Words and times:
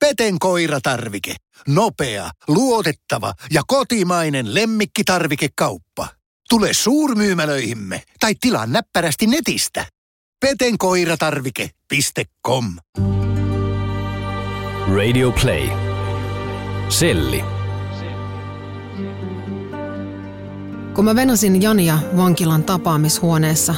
Peten 0.00 0.38
koiratarvike. 0.38 1.34
Nopea, 1.68 2.30
luotettava 2.48 3.32
ja 3.52 3.62
kotimainen 3.66 4.54
lemmikkitarvikekauppa. 4.54 6.08
Tule 6.48 6.72
suurmyymälöihimme 6.72 8.02
tai 8.20 8.34
tilaa 8.40 8.66
näppärästi 8.66 9.26
netistä. 9.26 9.86
petenkoiratarvike.com 10.40 12.64
Radio 14.94 15.32
Play. 15.42 15.68
Selli. 16.88 17.44
Kun 20.94 21.04
mä 21.04 21.14
venasin 21.14 21.62
Jania 21.62 21.98
vankilan 22.16 22.64
tapaamishuoneessa, 22.64 23.74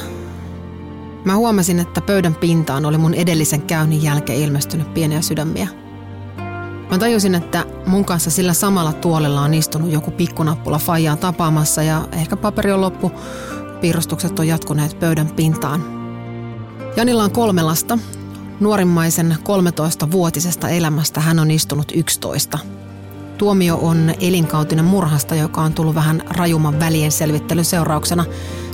mä 1.25 1.35
huomasin, 1.35 1.79
että 1.79 2.01
pöydän 2.01 2.35
pintaan 2.35 2.85
oli 2.85 2.97
mun 2.97 3.13
edellisen 3.13 3.61
käynnin 3.61 4.03
jälkeen 4.03 4.39
ilmestynyt 4.39 4.93
pieniä 4.93 5.21
sydämiä. 5.21 5.82
Mä 6.93 6.99
tajusin, 6.99 7.35
että 7.35 7.65
mun 7.85 8.05
kanssa 8.05 8.31
sillä 8.31 8.53
samalla 8.53 8.93
tuolella 8.93 9.41
on 9.41 9.53
istunut 9.53 9.91
joku 9.91 10.11
pikkunappula 10.11 10.77
faijaa 10.77 11.15
tapaamassa 11.15 11.83
ja 11.83 12.07
ehkä 12.11 12.37
paperi 12.37 12.71
on 12.71 12.81
loppu, 12.81 13.11
piirustukset 13.81 14.39
on 14.39 14.47
jatkuneet 14.47 14.99
pöydän 14.99 15.27
pintaan. 15.27 15.83
Janilla 16.95 17.23
on 17.23 17.31
kolme 17.31 17.61
lasta. 17.61 17.97
Nuorimmaisen 18.59 19.37
13-vuotisesta 19.43 20.69
elämästä 20.69 21.19
hän 21.19 21.39
on 21.39 21.51
istunut 21.51 21.91
11. 21.95 22.59
Tuomio 23.37 23.79
on 23.81 24.13
elinkautinen 24.19 24.85
murhasta, 24.85 25.35
joka 25.35 25.61
on 25.61 25.73
tullut 25.73 25.95
vähän 25.95 26.23
rajumman 26.29 26.79
välien 26.79 27.11
selvittelyn 27.11 27.65
seurauksena. 27.65 28.25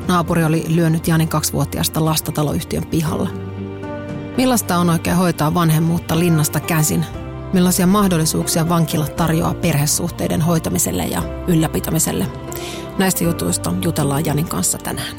Naapuri 0.07 0.43
oli 0.43 0.65
lyönyt 0.67 1.07
Janin 1.07 1.27
kaksivuotiaasta 1.29 2.05
lasta 2.05 2.31
taloyhtiön 2.31 2.85
pihalla. 2.85 3.29
Millaista 4.37 4.77
on 4.77 4.89
oikein 4.89 5.17
hoitaa 5.17 5.53
vanhemmuutta 5.53 6.19
linnasta 6.19 6.59
käsin? 6.59 7.05
Millaisia 7.53 7.87
mahdollisuuksia 7.87 8.69
vankila 8.69 9.07
tarjoaa 9.07 9.53
perhesuhteiden 9.53 10.41
hoitamiselle 10.41 11.03
ja 11.03 11.21
ylläpitämiselle? 11.47 12.27
Näistä 12.97 13.23
jutuista 13.23 13.73
jutellaan 13.81 14.25
Janin 14.25 14.47
kanssa 14.47 14.77
tänään. 14.77 15.15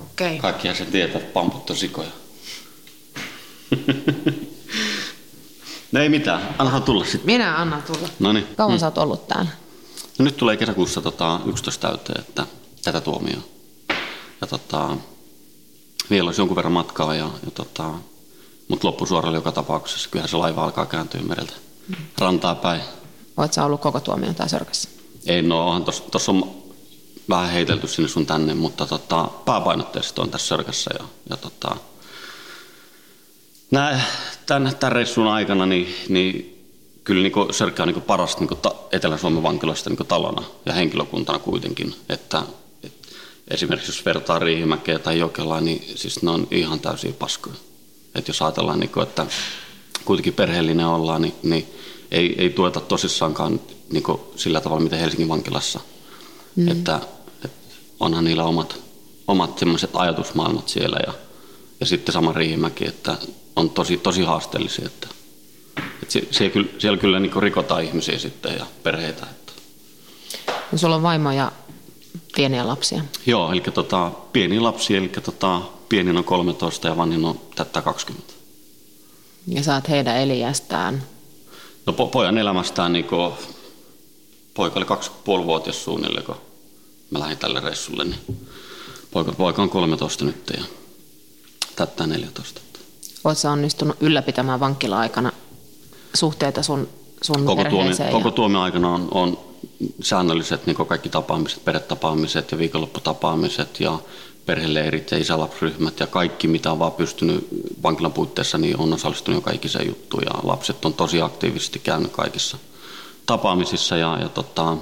Okei. 0.00 0.38
Kaikkihan 0.38 0.76
se 0.76 0.84
tietää, 0.84 1.18
että 1.20 1.32
pamput 1.32 1.70
on 1.70 1.76
sikoja. 1.76 2.08
no 5.92 6.00
ei 6.00 6.08
mitään, 6.08 6.54
anna 6.58 6.80
tulla 6.80 7.04
sitten. 7.04 7.26
Minä 7.26 7.56
annan 7.56 7.82
tulla. 7.82 8.08
No 8.18 8.32
niin. 8.32 8.46
Kauan 8.56 8.76
mm. 8.76 8.80
sä 8.80 8.86
oot 8.86 8.98
ollut 8.98 9.28
täällä? 9.28 9.50
No 10.18 10.24
nyt 10.24 10.36
tulee 10.36 10.56
kesäkuussa 10.56 11.00
tota, 11.00 11.40
11 11.46 11.88
täyteen, 11.88 12.20
että 12.20 12.46
tätä 12.84 13.00
tuomioa. 13.00 13.42
Ja 14.40 14.46
tota, 14.46 14.96
vielä 16.10 16.26
olisi 16.26 16.40
jonkun 16.40 16.56
verran 16.56 16.72
matkaa, 16.72 17.14
ja, 17.14 17.30
ja 17.44 17.50
tota, 17.54 17.94
mutta 18.68 18.86
loppusuoralla 18.86 19.38
joka 19.38 19.52
tapauksessa. 19.52 20.08
Kyllähän 20.10 20.28
se 20.28 20.36
laiva 20.36 20.64
alkaa 20.64 20.86
kääntyä 20.86 21.20
mereltä 21.22 21.52
mm. 21.88 21.96
rantaa 22.18 22.54
päin. 22.54 22.80
Sä 23.50 23.64
ollut 23.64 23.80
koko 23.80 24.00
tuomion 24.00 24.34
tai 24.34 24.48
sörkässä? 24.48 24.88
Ei, 25.26 25.42
no 25.42 25.66
onhan 25.68 25.84
tuossa 25.84 26.32
on 26.32 26.64
vähän 27.28 27.50
heitelty 27.50 27.86
sinne 27.86 28.08
sun 28.08 28.26
tänne, 28.26 28.54
mutta 28.54 28.86
tota, 28.86 29.28
pääpainotteisesti 29.44 30.20
on 30.20 30.30
tässä 30.30 30.46
sörkässä. 30.46 30.90
Ja, 30.98 31.04
ja 31.30 31.36
tota, 31.36 31.76
nää, 33.70 34.00
tämän, 34.46 34.76
tämän 34.76 34.92
reissun 34.92 35.28
aikana 35.28 35.66
niin, 35.66 35.94
niin 36.08 36.54
kyllä 37.04 37.22
niin 37.22 37.54
Sörkkä 37.54 37.82
on 37.82 37.88
niin 37.88 38.02
parasta 38.02 38.40
niin 38.40 38.58
ta, 38.62 38.74
Etelä-Suomen 38.92 39.42
vankiloista 39.42 39.90
niin 39.90 40.06
talona 40.06 40.42
ja 40.66 40.72
henkilökuntana 40.72 41.38
kuitenkin. 41.38 41.94
Että, 42.08 42.42
et, 42.82 42.92
esimerkiksi 43.48 43.90
jos 43.90 44.04
vertaa 44.04 44.38
Riihimäkeä 44.38 44.98
tai 44.98 45.18
Jokelaa, 45.18 45.60
niin 45.60 45.92
siis 45.94 46.22
ne 46.22 46.30
on 46.30 46.48
ihan 46.50 46.80
täysiä 46.80 47.12
paskoja. 47.18 47.56
Että 48.14 48.30
jos 48.30 48.42
ajatellaan, 48.42 48.80
niin 48.80 48.90
kuin, 48.90 49.02
että 49.02 49.26
kuitenkin 50.04 50.34
perheellinen 50.34 50.86
ollaan, 50.86 51.22
niin, 51.22 51.34
niin 51.42 51.74
ei, 52.10 52.34
ei 52.38 52.50
tueta 52.50 52.80
tosissaankaan 52.80 53.60
niin 53.90 54.02
kuin 54.02 54.20
sillä 54.36 54.60
tavalla, 54.60 54.82
mitä 54.82 54.96
Helsingin 54.96 55.28
vankilassa. 55.28 55.80
Mm. 56.56 56.68
Että, 56.68 57.00
että 57.44 57.74
onhan 58.00 58.24
niillä 58.24 58.44
omat, 58.44 58.76
omat 59.28 59.58
semmoiset 59.58 59.90
ajatusmaailmat 59.94 60.68
siellä 60.68 60.98
ja, 61.06 61.14
ja 61.80 61.86
sitten 61.86 62.12
sama 62.12 62.32
Riihimäki, 62.32 62.86
että 62.86 63.16
on 63.56 63.70
tosi, 63.70 63.96
tosi 63.96 64.22
haasteellisia. 64.22 64.86
Että, 64.86 65.08
että 66.02 66.12
se, 66.12 66.28
siellä 66.30 66.52
kyllä, 66.52 66.68
siellä 66.78 66.98
kyllä 66.98 67.20
niin 67.20 67.42
rikotaan 67.42 67.84
ihmisiä 67.84 68.18
sitten 68.18 68.56
ja 68.58 68.66
perheitä. 68.82 69.26
Että. 69.30 69.52
No, 70.72 70.78
sulla 70.78 70.96
on 70.96 71.02
vaimo 71.02 71.32
ja 71.32 71.52
pieniä 72.36 72.66
lapsia. 72.66 73.02
Joo, 73.26 73.52
eli 73.52 73.60
tota, 73.60 74.10
pieniä 74.32 74.62
lapsia, 74.62 74.98
eli 74.98 75.08
tota, 75.08 75.60
pienin 75.88 76.16
on 76.16 76.24
13 76.24 76.88
ja 76.88 76.96
vanhin 76.96 77.24
on 77.24 77.40
tätä 77.54 77.82
20. 77.82 78.32
Ja 79.46 79.62
saat 79.62 79.88
heidän 79.88 80.16
eliästään? 80.16 81.02
No 81.86 81.92
po- 81.92 82.10
pojan 82.10 82.38
elämästään, 82.38 82.92
niin 82.92 83.04
kun, 83.04 83.32
poika 84.54 84.80
oli 84.80 84.86
2,5-vuotias 84.86 85.84
suunnilleen, 85.84 86.26
kun 86.26 86.36
mä 87.10 87.18
lähdin 87.18 87.38
tälle 87.38 87.60
reissulle, 87.60 88.04
niin 88.04 88.38
poika, 89.10 89.32
poika 89.32 89.62
on 89.62 89.70
13 89.70 90.24
nyt 90.24 90.52
ja 90.56 90.64
tätä 91.76 92.06
14. 92.06 92.60
Oletko 93.24 93.48
onnistunut 93.48 93.96
ylläpitämään 94.00 94.60
vankila-aikana 94.60 95.32
suhteita 96.14 96.62
sun, 96.62 96.88
sun 97.22 97.46
koko 97.46 97.64
tuomio, 97.64 97.94
ja... 97.98 98.10
koko 98.10 98.30
tuomio 98.30 98.60
aikana 98.60 98.94
on, 98.94 99.08
on 99.10 99.38
säännölliset 100.02 100.66
niin 100.66 100.76
kaikki 100.76 101.08
tapaamiset, 101.08 101.64
perhetapaamiset 101.64 102.52
ja 102.52 102.58
viikonlopputapaamiset 102.58 103.80
ja 103.80 103.98
perheleirit 104.46 105.10
ja 105.10 105.18
isälapsryhmät 105.18 106.00
ja 106.00 106.06
kaikki, 106.06 106.48
mitä 106.48 106.72
on 106.72 106.78
vaan 106.78 106.92
pystynyt 106.92 107.48
vankilan 107.82 108.12
puitteissa, 108.12 108.58
niin 108.58 108.76
on 108.76 108.92
osallistunut 108.92 109.38
jo 109.38 109.42
kaikiseen 109.42 109.86
juttuun 109.86 110.22
ja 110.22 110.30
lapset 110.42 110.84
on 110.84 110.94
tosi 110.94 111.20
aktiivisesti 111.20 111.78
käynyt 111.78 112.12
kaikissa 112.12 112.58
tapaamisissa 113.26 113.96
ja, 113.96 114.18
ja 114.20 114.28
tota, 114.28 114.76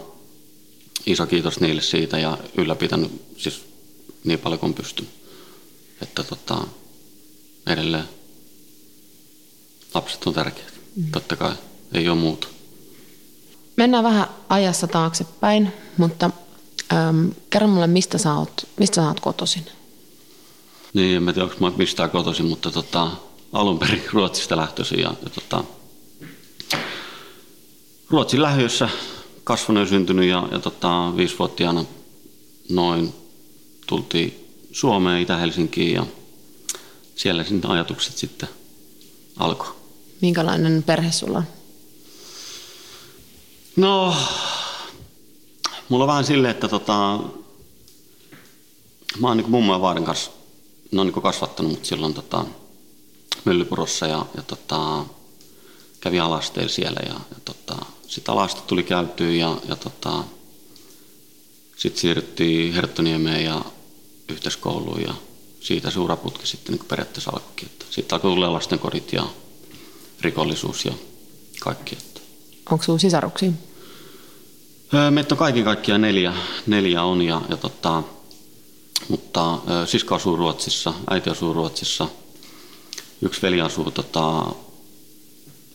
iso 1.07 1.27
kiitos 1.27 1.61
niille 1.61 1.83
siitä 1.83 2.19
ja 2.19 2.39
ylläpitänyt 2.57 3.23
siis 3.37 3.65
niin 4.25 4.39
paljon 4.39 4.61
kuin 4.61 4.75
pystyn. 4.75 5.09
Että 6.03 6.23
tota, 6.23 6.67
edelleen 7.67 8.09
lapset 9.95 10.27
on 10.27 10.35
tärkeät. 10.35 10.75
Mm. 10.97 11.11
Totta 11.11 11.37
kai, 11.37 11.53
ei 11.95 12.09
ole 12.09 12.19
muuta. 12.19 12.49
Mennään 13.77 14.05
vähän 14.05 14.27
ajassa 14.49 14.87
taaksepäin, 14.87 15.73
mutta 15.97 16.31
Ähm, 16.93 17.29
kerro 17.51 17.69
mulle, 17.69 17.87
mistä 17.87 18.19
sä 18.19 18.35
oot, 18.35 18.67
mistä 18.79 18.95
sä 18.95 19.09
oot 19.09 19.21
kotoisin? 19.21 19.67
Niin, 20.95 21.17
en 21.17 21.35
tiedä, 21.35 21.45
onko 21.45 21.57
mä 21.61 21.73
mistään 21.77 22.11
kotoisin, 22.11 22.47
mutta 22.47 22.71
tota, 22.71 23.11
alun 23.53 23.79
perin 23.79 24.03
Ruotsista 24.13 24.57
lähtöisin. 24.57 25.01
Ja, 25.01 25.15
ja 25.25 25.31
tota, 25.31 25.65
Ruotsin 28.11 28.43
lähiössä 28.43 28.89
kasvanut 29.45 29.81
ja 29.81 29.89
syntynyt 29.89 30.29
ja, 30.29 30.49
ja 30.51 30.59
tota, 30.59 31.13
viisivuotiaana 31.17 31.85
noin 32.69 33.15
tultiin 33.87 34.49
Suomeen, 34.73 35.23
Itä-Helsinkiin 35.23 35.95
ja 35.95 36.07
siellä 37.17 37.45
sitten 37.45 37.71
ajatukset 37.71 38.19
sitten 38.19 38.49
alkoi. 39.37 39.75
Minkälainen 40.21 40.83
perhe 40.83 41.13
sulla 41.13 41.39
on? 41.39 41.45
No, 43.77 44.17
Mulla 45.93 46.05
on 46.05 46.09
vähän 46.09 46.25
silleen, 46.25 46.51
että 46.51 46.69
tota, 46.69 47.21
mä 49.21 49.29
oon 49.29 49.37
niin 49.37 49.51
mummo 49.51 49.73
ja 49.73 49.81
vaarin 49.81 50.05
kanssa, 50.05 50.31
ne 50.91 51.01
on 51.01 51.07
niin 51.07 51.23
kasvattanut 51.23 51.73
mut 51.73 51.85
silloin 51.85 52.15
tota, 52.15 52.45
Myllypurossa 53.45 54.07
ja, 54.07 54.27
ja 54.37 54.43
tota, 54.43 55.05
kävi 56.01 56.21
alasteella 56.21 56.69
siellä 56.69 57.01
ja, 57.07 57.15
ja 57.15 57.37
tota, 57.45 57.77
sitten 58.07 58.33
alasta 58.33 58.61
tuli 58.67 58.83
käytyä 58.83 59.31
ja, 59.31 59.57
ja 59.69 59.77
tota, 59.77 60.25
sitten 61.77 62.01
siirryttiin 62.01 62.75
Herttoniemeen 62.75 63.45
ja 63.45 63.65
yhteiskouluun 64.29 65.03
ja 65.03 65.15
siitä 65.61 65.91
suuraputki 65.91 66.47
sitten 66.47 66.75
niin 66.75 66.87
periaatteessa 66.89 67.31
alkoikin. 67.31 67.69
Sitten 67.91 68.17
alkoi 68.17 68.31
tulla 68.31 68.53
lastenkodit 68.53 69.13
ja 69.13 69.27
rikollisuus 70.21 70.85
ja 70.85 70.93
kaikki. 71.61 71.99
Onko 72.71 72.85
sinulla 72.85 73.01
sisaruksia? 73.01 73.53
Meitä 75.11 75.35
on 75.35 75.39
kaiken 75.39 75.65
kaikkiaan 75.65 76.01
neljä, 76.01 76.33
neljä 76.67 77.03
on, 77.03 77.23
ja, 77.23 77.43
ja 77.49 77.57
tota, 77.57 78.03
mutta 79.09 79.59
sisko 79.87 80.15
asuu 80.15 80.37
Ruotsissa, 80.37 80.95
äiti 81.11 81.31
asuu 81.31 81.53
Ruotsissa, 81.53 82.09
yksi 83.23 83.43
veli 83.43 83.61
asuu 83.61 83.91
tota, 83.91 84.47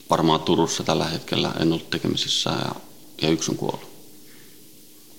varmaan 0.10 0.40
Turussa 0.40 0.84
tällä 0.84 1.06
hetkellä, 1.06 1.52
en 1.60 1.68
ollut 1.68 1.90
tekemisissä, 1.90 2.50
ja, 2.50 2.76
ja 3.22 3.30
yksi 3.30 3.52
on 3.52 3.58
kuollut. 3.58 3.90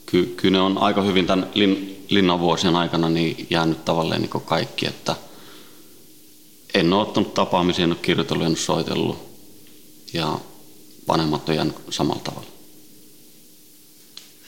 Ky, 0.07 0.27
kyllä 0.37 0.59
ne 0.59 0.61
on 0.61 0.79
aika 0.79 1.03
hyvin 1.03 1.27
tämän 1.27 1.51
lin, 1.55 2.05
linnan 2.09 2.41
vuosien 2.41 2.77
aikana 2.77 3.09
niin 3.09 3.47
jäänyt 3.51 3.85
tavallaan 3.85 4.21
niin 4.21 4.31
kaikki, 4.31 4.87
että 4.87 5.17
en 6.75 6.93
ole 6.93 7.03
ottanut 7.03 7.35
tapaamisia, 7.35 7.85
en 7.85 7.93
ole 7.93 7.99
kirjoitellut, 8.03 8.45
en 8.45 8.51
ole 8.51 8.57
soitellut, 8.57 9.19
ja 10.13 10.39
vanhemmat 11.09 11.49
on 11.49 11.55
jäänyt 11.55 11.77
samalla 11.91 12.23
tavalla. 12.25 12.58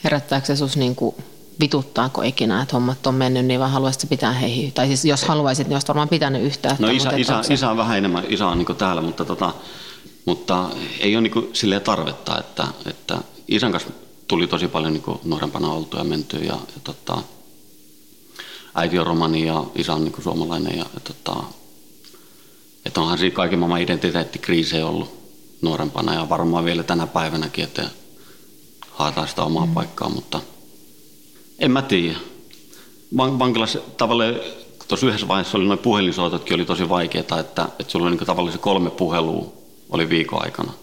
Herättääkö 0.03 0.45
se 0.45 0.55
sus 0.55 0.77
niin 0.77 0.95
kuin 0.95 1.15
vituttaako 1.59 2.21
ikinä, 2.21 2.61
että 2.61 2.75
hommat 2.75 3.07
on 3.07 3.15
mennyt, 3.15 3.45
niin 3.45 3.59
vaan 3.59 3.71
haluaisitko 3.71 4.07
pitää 4.07 4.31
heihin? 4.33 4.71
Tai 4.71 4.87
siis 4.87 5.05
jos 5.05 5.23
haluaisit, 5.23 5.67
niin 5.67 5.75
olisit 5.75 5.87
varmaan 5.87 6.09
pitänyt 6.09 6.43
yhteyttä. 6.43 6.83
No 6.85 6.89
isä, 6.89 7.09
isä, 7.15 7.43
se... 7.43 7.53
isä 7.53 7.69
on 7.69 7.77
vähän 7.77 7.97
enemmän, 7.97 8.23
isä 8.27 8.47
on 8.47 8.57
niin 8.57 8.75
täällä, 8.77 9.01
mutta, 9.01 9.25
tota, 9.25 9.53
mutta 10.25 10.69
ei 10.99 11.15
ole 11.15 11.21
niin 11.21 11.49
silleen 11.53 11.81
tarvetta, 11.81 12.39
että, 12.39 12.67
että 12.85 13.17
isän 13.47 13.71
kanssa 13.71 13.89
tuli 14.27 14.47
tosi 14.47 14.67
paljon 14.67 14.93
niin 14.93 15.19
nuorempana 15.23 15.71
oltu 15.71 15.97
ja 15.97 16.03
menty 16.03 16.37
ja, 16.37 16.53
ja 16.53 16.81
tota, 16.83 17.21
äiti 18.75 18.99
on 18.99 19.07
romani 19.07 19.47
ja 19.47 19.63
isä 19.75 19.93
on 19.93 20.03
niin 20.03 20.23
suomalainen 20.23 20.77
ja, 20.77 20.85
ja 20.93 20.99
tota, 20.99 21.43
että 22.85 23.01
onhan 23.01 23.17
siinä 23.17 23.35
kaiken 23.35 23.59
maailman 23.59 23.81
identiteettikriisejä 23.81 24.87
ollut 24.87 25.21
nuorempana 25.61 26.13
ja 26.13 26.29
varmaan 26.29 26.65
vielä 26.65 26.83
tänä 26.83 27.07
päivänäkin, 27.07 27.63
että 27.63 27.89
haetaan 29.01 29.27
sitä 29.27 29.43
omaa 29.43 29.65
mm. 29.65 29.73
paikkaa, 29.73 30.09
mutta 30.09 30.41
en 31.59 31.71
mä 31.71 31.81
tiedä. 31.81 32.17
Vankilassa 33.17 33.79
tavallaan, 33.97 34.35
tuossa 34.87 35.07
yhdessä 35.07 35.27
vaiheessa 35.27 35.57
oli 35.57 35.65
noin 35.65 35.79
puhelinsoitotkin 35.79 36.55
oli 36.55 36.65
tosi 36.65 36.89
vaikeita, 36.89 37.39
että, 37.39 37.69
että 37.79 37.91
sulla 37.91 38.07
oli 38.07 38.15
niin 38.15 38.25
tavallaan 38.25 38.53
se 38.53 38.59
kolme 38.59 38.89
puhelua 38.89 39.53
oli 39.89 40.09
viikon 40.09 40.43
aikana. 40.43 40.73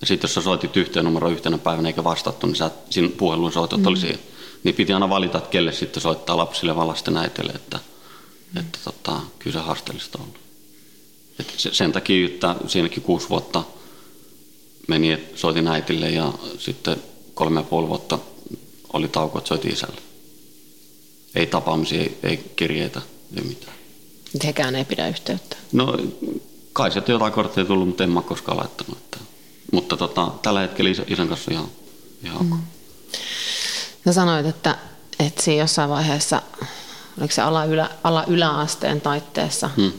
Ja 0.00 0.06
sitten 0.06 0.28
jos 0.28 0.34
sä 0.34 0.40
soitit 0.40 0.76
yhteen 0.76 1.04
numero 1.04 1.28
yhtenä 1.28 1.58
päivänä 1.58 1.88
eikä 1.88 2.04
vastattu, 2.04 2.46
niin 2.46 2.56
sä, 2.56 2.70
siinä 2.90 3.08
puhelun 3.16 3.52
soitot 3.52 3.80
mm. 3.80 3.86
oli 3.86 3.96
siinä. 3.96 4.18
Niin 4.64 4.74
piti 4.74 4.92
aina 4.92 5.08
valita, 5.08 5.38
että 5.38 5.50
kelle 5.50 5.72
sitten 5.72 6.02
soittaa 6.02 6.36
lapsille, 6.36 6.76
valasten 6.76 7.16
äitille, 7.16 7.52
että, 7.52 7.78
mm. 8.54 8.60
että 8.60 8.78
tota, 8.84 9.20
kyllä 9.38 9.60
se 9.60 9.66
haasteellista 9.66 10.18
on. 10.18 10.28
Et 11.40 11.54
sen 11.56 11.92
takia, 11.92 12.26
että 12.26 12.56
siinäkin 12.66 13.02
kuusi 13.02 13.28
vuotta 13.28 13.62
meni, 14.88 15.12
että 15.12 15.38
soitin 15.38 15.68
äitille 15.68 16.10
ja 16.10 16.32
sitten 16.58 16.96
kolme 17.36 17.60
ja 17.60 17.64
puoli 17.64 17.88
vuotta 17.88 18.18
oli 18.92 19.08
tauko, 19.08 19.38
että 19.38 19.48
soitin 19.48 19.72
isälle. 19.72 20.00
Ei 21.34 21.46
tapaamisia, 21.46 22.00
ei, 22.00 22.18
ei 22.22 22.52
kirjeitä, 22.56 23.02
ei 23.36 23.44
mitään. 23.44 23.76
Hekään 24.44 24.76
ei 24.76 24.84
pidä 24.84 25.08
yhteyttä? 25.08 25.56
No 25.72 25.98
kai 26.72 26.92
sieltä 26.92 27.12
jotain 27.12 27.32
kortteja 27.32 27.64
tullut, 27.64 27.86
mutta 27.86 28.04
en 28.04 28.10
mä 28.10 28.22
koskaan 28.22 28.58
laittanut. 28.58 28.98
Että, 28.98 29.18
mutta 29.72 29.96
tota, 29.96 30.32
tällä 30.42 30.60
hetkellä 30.60 30.90
isän, 30.90 31.04
isän 31.08 31.28
kanssa 31.28 31.50
ihan, 31.50 31.68
ihan 32.24 32.46
mm. 32.46 32.58
Sä 34.04 34.12
sanoit, 34.12 34.46
että, 34.46 34.78
että 35.18 35.42
siinä 35.42 35.62
jossain 35.62 35.90
vaiheessa, 35.90 36.42
oliko 37.18 37.34
se 37.34 37.42
ala, 37.42 37.64
ylä, 37.64 37.90
ala 38.04 38.24
yläasteen 38.26 39.00
taitteessa, 39.00 39.70
hmm. 39.76 39.92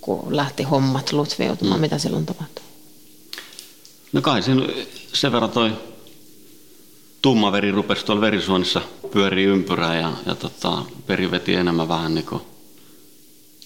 kun 0.00 0.36
lähti 0.36 0.62
hommat 0.62 1.12
lutviutumaan, 1.12 1.74
hmm. 1.74 1.80
mitä 1.80 1.98
silloin 1.98 2.26
tapahtui? 2.26 2.64
No 4.12 4.22
kai 4.22 4.42
siinä 4.42 4.66
sen 5.12 5.32
verran 5.32 5.50
toi 5.50 5.72
tumma 7.22 7.52
veri 7.52 7.70
rupesi 7.70 8.04
tuolla 8.04 8.20
verisuonissa 8.20 8.80
pyörii 9.10 9.44
ympyrää 9.44 9.98
ja, 9.98 10.12
ja 10.26 10.34
tota, 10.34 10.82
veri 11.08 11.30
veti 11.30 11.54
enemmän 11.54 11.88
vähän 11.88 12.14
niin 12.14 12.26
kuin 12.26 12.42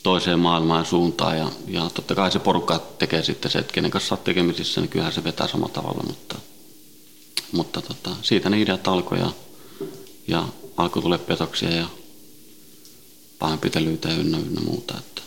toiseen 0.03 0.39
maailmaan 0.39 0.87
suuntaan 0.87 1.39
ja, 1.39 1.49
ja 1.69 1.91
totta 1.95 2.15
kai 2.15 2.33
se 2.33 2.39
porukka 2.39 2.79
tekee 2.99 3.23
sitten 3.23 3.51
se, 3.51 3.59
että 3.59 3.73
kenen 3.73 3.91
kanssa 3.91 4.15
olet 4.15 4.25
tekemisissä, 4.25 4.81
niin 4.81 4.89
kyllähän 4.89 5.13
se 5.13 5.25
vetää 5.25 5.49
samalla 5.49 5.73
tavalla, 5.73 6.05
mutta, 6.07 6.37
mutta 7.53 7.83
tota, 7.83 8.11
siitä 8.23 8.51
ne 8.51 8.61
ideat 8.61 8.89
alkoi 8.89 9.19
ja, 9.19 9.31
ja 10.29 10.49
alkoi 10.77 11.03
tulla 11.03 11.19
petoksia 11.19 11.71
ja 11.71 11.87
pahoinpitelyitä 13.39 14.09
ynnä 14.15 14.39
ynnä 14.39 14.61
muuta. 14.61 14.95
Että. 14.99 15.23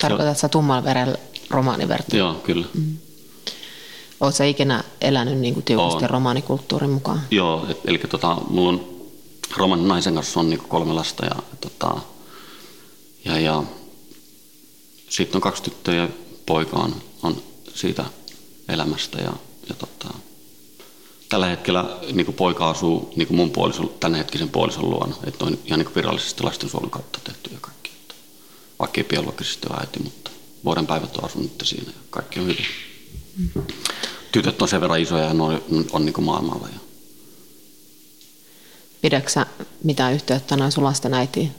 Tarkoitatko 0.00 0.40
sä 0.40 0.48
tummalla 0.48 0.84
verellä 0.84 1.18
romaaniverta? 1.50 2.16
Joo, 2.16 2.34
kyllä. 2.34 2.66
Mm. 2.74 2.96
Oletko 4.24 4.44
ikinä 4.44 4.84
elänyt 5.00 5.38
niin 5.38 5.54
kuin 5.54 5.64
tiukasti 5.64 6.06
romaanikulttuurin 6.06 6.90
mukaan? 6.90 7.20
Joo, 7.30 7.66
et, 7.68 7.80
eli 7.84 7.98
tota, 7.98 8.36
mulla 8.48 8.68
on 8.68 8.94
romanin 9.56 9.88
naisen 9.88 10.14
kanssa 10.14 10.40
on 10.40 10.50
niin 10.50 10.60
kolme 10.60 10.92
lasta 10.92 11.26
ja, 11.26 11.36
tota, 11.60 12.00
ja, 13.24 13.40
ja 13.40 13.62
sitten 15.08 15.36
on 15.36 15.42
kaksi 15.42 15.62
tyttöä 15.62 15.94
ja 15.94 16.08
poika 16.46 16.76
on, 16.76 16.94
on 17.22 17.42
siitä 17.74 18.04
elämästä 18.68 19.18
ja, 19.18 19.32
ja 19.68 19.74
tota, 19.74 20.14
tällä 21.28 21.46
hetkellä 21.46 21.98
niin 22.12 22.26
kuin 22.26 22.36
poika 22.36 22.70
asuu 22.70 23.12
niin 23.16 23.28
kuin 23.28 23.36
mun 23.36 23.50
puolison, 23.50 23.90
tämän 24.00 24.18
hetkisen 24.18 24.48
puolison 24.48 24.90
luona, 24.90 25.16
että 25.26 25.44
on 25.44 25.58
ihan 25.64 25.80
niin 25.80 25.94
virallisesti 25.94 26.42
lastensuojelun 26.42 26.90
kautta 26.90 27.18
tehty 27.24 27.50
ja 27.52 27.58
kaikki. 27.60 27.90
Että, 28.02 28.14
vaikka 28.78 29.00
ei 29.00 29.04
biologisesti 29.04 29.66
ole 29.70 29.80
äiti, 29.80 30.02
mutta 30.02 30.30
vuoden 30.64 30.86
päivät 30.86 31.16
on 31.16 31.24
asunut 31.24 31.52
siinä 31.62 31.90
ja 31.90 31.98
kaikki 32.10 32.40
on 32.40 32.46
hyvin. 32.46 32.66
Mm-hmm 33.36 33.64
tytöt 34.34 34.62
on 34.62 34.68
sen 34.68 34.80
verran 34.80 35.00
isoja 35.00 35.24
ja 35.24 35.34
ne 35.34 35.42
on, 35.42 35.62
on 35.92 36.04
niin 36.04 36.12
kuin 36.12 36.24
maailmalla. 36.24 36.68
Ja. 36.72 36.78
Pidätkö 39.00 39.44
mitään 39.84 40.14
yhteyttä 40.14 40.56
näin 40.56 40.72
sun 40.72 40.84
lasten 40.84 41.14
äitiin? 41.14 41.54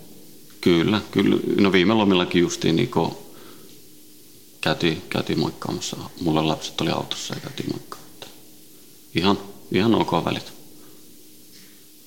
Kyllä, 0.62 1.02
kyllä. 1.12 1.38
No 1.60 1.72
viime 1.72 1.94
lomillakin 1.94 2.42
justiin 2.42 2.76
niin 2.76 2.92
käytiin, 4.62 5.02
käytiin 5.10 5.40
moikkaamassa. 5.40 5.98
Mulla 6.22 6.48
lapset 6.48 6.82
oli 6.82 6.90
autossa 6.90 7.34
ja 7.34 7.40
käytiin 7.40 7.70
moikkaamassa. 7.72 8.06
Ihan, 9.16 9.40
ihan 9.72 9.96
ok 9.96 10.26
välit. 10.26 10.54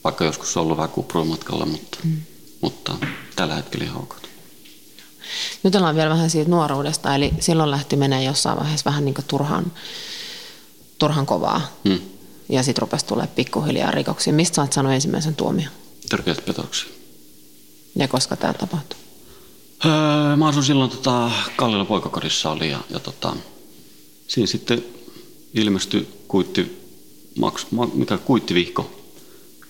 Vaikka 0.05 0.25
joskus 0.25 0.57
on 0.57 0.63
ollut 0.63 0.77
vähän 0.77 0.91
kupruimatkalla, 0.91 1.67
mutta, 1.67 1.99
mm. 2.05 2.21
mutta 2.61 2.97
tällä 3.37 3.55
hetkellä 3.55 3.85
ihan 3.85 4.03
ok. 4.03 4.17
Jutellaan 5.65 5.97
vielä 5.97 6.11
vähän 6.11 6.31
siitä 6.31 6.51
nuoruudesta, 6.51 7.15
eli 7.15 7.35
silloin 7.41 7.71
lähti 7.71 7.97
menee 7.97 8.25
jossain 8.25 8.59
vaiheessa 8.59 8.91
vähän 8.91 9.05
niin 9.05 9.15
turhaan 9.29 9.73
turhan 10.99 11.27
kovaa. 11.27 11.79
Hmm. 11.89 12.01
Ja 12.49 12.63
sitten 12.63 12.83
rupesi 12.83 13.07
tulemaan 13.07 13.35
pikkuhiljaa 13.35 13.91
rikoksia. 13.91 14.33
Mistä 14.33 14.55
sä 14.55 14.63
oot 14.63 14.73
saanut 14.73 14.93
ensimmäisen 14.93 15.35
tuomion? 15.35 15.71
Törkeät 16.09 16.45
petoksia. 16.45 16.89
Ja 17.97 18.09
koska 18.09 18.37
tämä 18.37 18.55
tapahtui? 18.55 18.99
Öö, 19.85 20.37
mä 20.37 20.49
asun 20.49 20.65
silloin 20.65 20.91
tota, 20.91 21.31
Kallilla 21.57 21.85
poikakodissa 21.85 22.51
oli 22.51 22.71
ja, 22.71 22.81
ja 22.91 22.99
tota, 23.01 23.37
siinä 24.27 24.47
sitten 24.47 24.85
ilmestyi 25.55 26.09
kuitti, 26.29 26.83
maks, 27.39 27.67
mikä 27.95 28.19
kuittivihko 28.19 28.91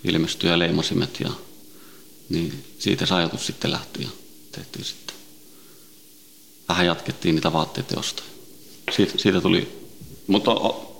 ilmestyi 0.05 0.51
ja 0.51 0.59
leimasimet 0.59 1.21
ja 1.21 1.31
niin 2.29 2.65
siitä 2.79 3.07
se 3.07 3.15
ajatus 3.15 3.47
sitten 3.47 3.73
lähti 3.73 4.03
ja 4.03 4.09
tehtiin 4.53 4.85
sitten. 4.85 5.17
Vähän 6.69 6.87
jatkettiin 6.87 7.35
niitä 7.35 7.53
vaatteita 7.53 7.95
jostain. 7.95 8.29
Siitä, 8.97 9.13
siitä 9.17 9.41
tuli, 9.41 9.89
mutta 10.27 10.51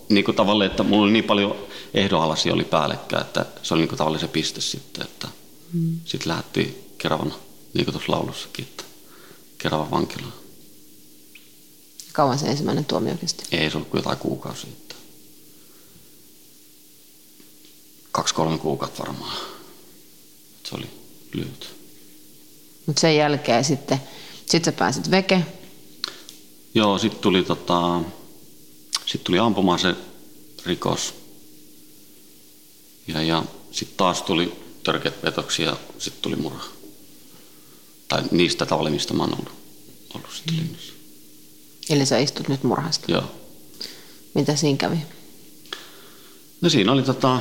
niin 0.09 0.25
kuin 0.25 0.37
tavallaan, 0.37 0.71
että 0.71 0.83
mulla 0.83 1.03
oli 1.03 1.13
niin 1.13 1.25
paljon 1.25 1.57
ehdonalaisia 1.95 2.55
oli 2.55 2.65
päällekkäin, 2.65 3.23
että 3.23 3.47
se 3.63 3.75
oli 3.75 3.81
niin 3.81 3.89
kuin 3.89 3.99
tavallaan 3.99 4.21
se 4.21 4.29
piste 4.29 4.61
sitten, 4.61 5.05
että 5.05 5.29
mm. 5.73 6.01
sitten 6.05 6.29
lähti 6.33 6.93
Keravana, 6.99 7.35
niin 7.75 7.85
kuin 7.85 7.93
tuossa 7.93 8.13
laulussakin, 8.13 8.65
että 8.65 8.85
Keravan 9.59 9.91
vankilaan. 9.91 10.33
Kauan 12.13 12.39
se 12.39 12.47
ensimmäinen 12.47 12.85
tuomio 12.85 13.15
kesti? 13.21 13.45
Ei, 13.53 13.71
se 13.71 13.77
ollut 13.77 13.89
kuin 13.89 13.99
jotain 13.99 14.19
kuukausia. 14.19 14.71
Että 14.71 14.95
kaksi-kolme 18.13 18.59
kuukautta 18.59 19.03
varmaan. 19.03 19.37
Se 20.65 20.75
oli 20.75 20.87
lyhyt. 21.33 21.75
Mutta 22.87 23.01
sen 23.01 23.17
jälkeen 23.17 23.65
sitten, 23.65 24.01
sit 24.47 24.65
sä 24.65 24.73
pääsit 24.73 25.11
veke. 25.11 25.47
Joo, 26.75 26.99
sitten 26.99 27.21
tuli 27.21 27.43
tota, 27.43 28.01
sitten 29.09 29.25
tuli 29.25 29.39
ampumaan 29.39 29.79
se 29.79 29.95
rikos. 30.67 31.15
Ja, 33.07 33.23
ja 33.23 33.45
sitten 33.71 33.97
taas 33.97 34.23
tuli 34.23 34.53
törkeät 34.85 35.21
petoksia 35.21 35.67
ja 35.67 35.77
sitten 35.99 36.23
tuli 36.23 36.37
murha. 36.37 36.65
Tai 38.09 38.23
niistä 38.31 38.67
tavalla, 38.67 38.91
mistä 38.91 39.15
mä 39.15 39.23
oon 39.23 39.33
ollut, 39.33 39.53
ollut 40.15 40.31
sitten 40.33 40.55
mm. 40.55 40.61
linjassa. 40.61 40.93
Eli 41.91 42.07
sä 42.07 42.19
istut 42.19 42.49
nyt 42.49 42.63
murhasta? 42.63 43.13
Joo. 43.13 43.25
Mitä 44.35 44.57
siinä 44.57 44.77
kävi? 44.77 44.99
No 46.61 46.69
siinä 46.69 46.93
oli 46.93 47.03
tota, 47.03 47.41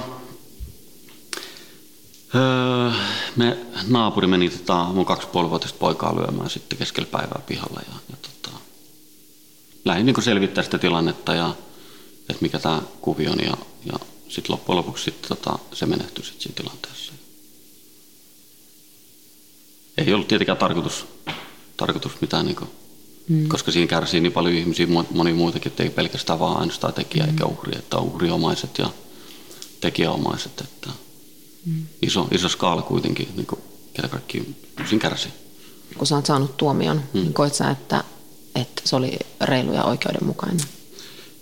öö, 2.36 2.92
me 3.36 3.58
naapuri 3.88 4.28
meni 4.28 4.50
tota, 4.50 4.84
mun 4.84 5.06
kaksipuolivuotista 5.06 5.78
poikaa 5.80 6.16
lyömään 6.16 6.50
sitten 6.50 6.80
keskellä 6.80 7.10
päivää 7.12 7.42
pihalla 7.48 7.82
ja, 7.88 7.94
ja 8.10 8.18
tota, 8.22 8.37
lähdin 9.88 10.06
niin 10.06 10.24
selvittää 10.24 10.64
sitä 10.64 10.78
tilannetta 10.78 11.36
ja 11.36 11.56
että 12.30 12.42
mikä 12.42 12.60
tämä 12.60 12.82
kuvio 13.02 13.32
on 13.32 13.40
ja, 13.40 13.58
ja 13.86 14.00
sitten 14.30 14.54
loppujen 14.54 14.78
lopuksi 14.78 15.04
sit, 15.04 15.22
tota, 15.22 15.60
se 15.74 15.86
menehtyi 15.86 16.26
sit 16.26 16.42
siinä 16.42 16.56
tilanteessa. 16.56 17.14
Ei 19.98 20.14
ollut 20.14 20.28
tietenkään 20.28 20.58
tarkoitus, 20.58 21.06
tarkoitus 21.78 22.22
mitään, 22.22 22.46
niin 22.46 22.56
kuin, 22.56 22.70
mm. 23.30 23.48
koska 23.48 23.72
siinä 23.72 23.88
kärsii 23.88 24.22
niin 24.22 24.32
paljon 24.32 24.56
ihmisiä, 24.56 24.88
moni 25.12 25.34
muitakin, 25.34 25.72
että 25.72 25.84
ei 25.84 25.90
pelkästään 25.90 26.40
vaan 26.40 26.58
ainoastaan 26.58 26.94
tekijä 26.94 27.24
mm. 27.24 27.30
eikä 27.30 27.46
uhri, 27.46 27.78
että 27.78 27.98
uhriomaiset 27.98 28.78
ja 28.78 28.90
tekijäomaiset. 29.82 30.62
Että 30.62 30.90
mm. 31.66 31.86
iso, 32.02 32.28
iso 32.32 32.50
skaala 32.50 32.82
kuitenkin, 32.82 33.28
niin 33.36 33.46
kuin, 33.46 33.62
ketä 33.94 34.08
kaikki 34.08 34.56
siinä 34.90 35.02
kärsii. 35.02 35.32
Kun 35.98 36.08
sä 36.08 36.16
oot 36.16 36.26
saanut 36.26 36.58
tuomion, 36.58 36.98
mm. 36.98 37.20
niin 37.22 37.34
koet 37.34 37.54
sä, 37.54 37.70
että 37.70 38.04
se 38.88 38.96
oli 38.96 39.18
reilu 39.42 39.74
ja 39.74 39.84
oikeudenmukainen? 39.84 40.66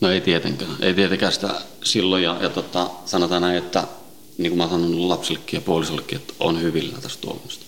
No 0.01 0.11
ei 0.11 0.21
tietenkään. 0.21 0.71
Ei 0.81 0.93
tietenkään 0.93 1.33
sitä 1.33 1.49
silloin. 1.83 2.23
Ja, 2.23 2.37
ja 2.41 2.49
tota, 2.49 2.89
sanotaan 3.05 3.41
näin, 3.41 3.57
että 3.57 3.87
niin 4.37 4.51
kuin 4.51 4.57
mä 4.57 4.69
sanonut 4.69 4.99
lapsellekin 4.99 5.57
ja 5.57 5.61
puolisollekin, 5.61 6.17
että 6.17 6.33
on 6.39 6.61
hyvillä 6.61 6.97
tästä 7.01 7.21
tuomiosta. 7.21 7.65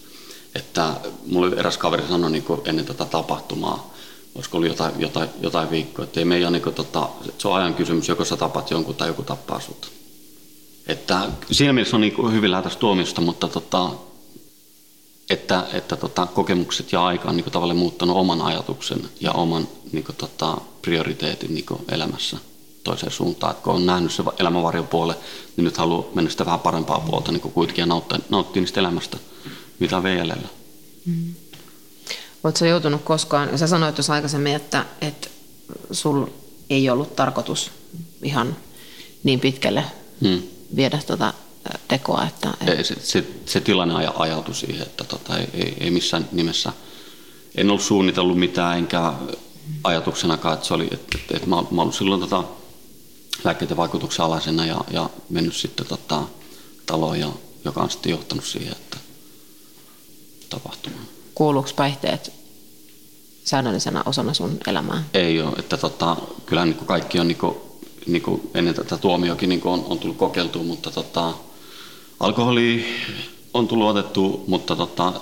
Että 0.55 0.93
mulle 1.25 1.55
eräs 1.55 1.77
kaveri 1.77 2.03
sanoi 2.09 2.31
niin 2.31 2.45
ennen 2.65 2.85
tätä 2.85 3.05
tapahtumaa, 3.05 3.93
olisiko 4.35 4.57
ollut 4.57 4.69
jotain, 4.69 4.93
jotain, 4.97 5.29
jotain 5.41 5.71
viikkoa, 5.71 6.05
että 6.05 6.19
ei 6.19 6.25
meidän, 6.25 6.53
niin 6.53 6.63
kuin, 6.63 6.75
tota, 6.75 7.09
se 7.37 7.47
on 7.47 7.55
ajan 7.55 7.73
kysymys, 7.73 8.07
joko 8.07 8.25
sä 8.25 8.37
tapat 8.37 8.71
jonkun 8.71 8.95
tai 8.95 9.07
joku 9.07 9.23
tappaa 9.23 9.59
sut. 9.59 9.91
Että 10.87 11.29
siinä 11.51 11.73
mielessä 11.73 11.97
on 11.97 12.01
niin 12.01 12.31
hyvillä 12.31 12.61
tästä 12.61 12.79
tuomiosta, 12.79 13.21
mutta 13.21 13.47
tota, 13.47 13.89
että, 15.29 15.67
että 15.73 15.95
tota, 15.95 16.25
kokemukset 16.25 16.91
ja 16.91 17.05
aika 17.05 17.29
on 17.29 17.37
niin 17.37 17.51
tavallaan 17.51 17.77
muuttanut 17.77 18.17
oman 18.17 18.41
ajatuksen 18.41 19.09
ja 19.19 19.31
oman 19.31 19.67
niin 19.91 20.03
kuin, 20.03 20.15
tota, 20.15 20.57
prioriteetin 20.81 21.53
niin 21.53 21.65
elämässä 21.91 22.37
toiseen 22.83 23.11
suuntaan. 23.11 23.51
Että 23.51 23.63
kun 23.63 23.73
on 23.73 23.85
nähnyt 23.85 24.11
se 24.11 24.23
elämän 24.39 24.85
puole, 24.89 25.15
niin 25.57 25.65
nyt 25.65 25.77
haluaa 25.77 26.05
mennä 26.15 26.31
sitä 26.31 26.45
vähän 26.45 26.59
parempaa 26.59 26.99
puolta 26.99 27.31
niin 27.31 27.41
kuitenkin 27.41 27.81
ja 27.81 27.85
nauttia, 27.85 28.19
nauttia 28.29 28.61
niistä 28.61 28.79
elämästä, 28.79 29.17
mitä 29.79 29.97
on 29.97 30.03
vielä 30.03 30.37
mm. 31.05 31.33
Oletko 32.43 32.65
joutunut 32.65 33.01
koskaan, 33.03 33.57
sä 33.57 33.67
sanoit 33.67 33.95
tuossa 33.95 34.13
aikaisemmin, 34.13 34.55
että, 34.55 34.85
että 35.01 35.27
sul 35.91 36.25
ei 36.69 36.89
ollut 36.89 37.15
tarkoitus 37.15 37.71
ihan 38.23 38.57
niin 39.23 39.39
pitkälle 39.39 39.83
hmm. 40.21 40.41
viedä 40.75 40.99
tuota 41.07 41.33
tekoa. 41.87 42.27
Että, 42.27 42.53
ei, 42.67 42.83
se, 42.83 42.95
se, 42.99 43.23
se 43.45 43.61
tilanne 43.61 44.07
ajautui 44.15 44.55
siihen, 44.55 44.81
että 44.81 45.03
tota, 45.03 45.37
ei, 45.37 45.47
ei, 45.53 45.77
ei 45.79 45.91
missään 45.91 46.29
nimessä, 46.31 46.73
en 47.55 47.69
ollut 47.69 47.83
suunnitellut 47.83 48.39
mitään, 48.39 48.77
enkä 48.77 49.13
ajatuksenakaan, 49.83 50.53
että 50.53 50.67
se 50.67 50.73
oli, 50.73 50.87
että, 50.91 51.17
että, 51.17 51.35
että 51.35 51.49
mä, 51.49 51.63
mä 51.71 51.81
ollut 51.81 51.95
silloin 51.95 52.21
tota, 52.21 52.43
lääkkeiden 53.43 53.77
vaikutuksen 53.77 54.25
alaisena 54.25 54.65
ja, 54.65 54.81
ja 54.91 55.09
mennyt 55.29 55.55
sitten 55.55 55.85
tota, 55.85 56.23
taloon, 56.85 57.19
ja, 57.19 57.29
joka 57.65 57.81
on 57.81 57.89
sitten 57.89 58.09
johtanut 58.09 58.45
siihen, 58.45 58.71
että 58.71 58.97
tapahtumaan. 60.49 61.05
Kuuluuko 61.35 61.69
päihteet 61.75 62.33
säännöllisenä 63.43 64.03
osana 64.05 64.33
sun 64.33 64.57
elämää? 64.67 65.03
Ei 65.13 65.41
ole, 65.41 65.53
että 65.57 65.77
tota, 65.77 66.17
kyllähän 66.45 66.69
niin 66.69 66.85
kaikki 66.85 67.19
on 67.19 67.27
niin 67.27 67.37
kuin, 67.37 67.55
niin 68.07 68.21
kuin 68.21 68.41
ennen 68.53 68.75
tätä 68.75 68.97
tuomiokin 68.97 69.49
niin 69.49 69.61
on, 69.63 69.85
on 69.89 69.99
tullut 69.99 70.17
kokeiltua, 70.17 70.63
mutta 70.63 70.91
tota, 70.91 71.33
alkoholi 72.19 72.85
on 73.53 73.67
tullut 73.67 73.89
otettu, 73.89 74.43
mutta 74.47 74.75
tota, 74.75 75.13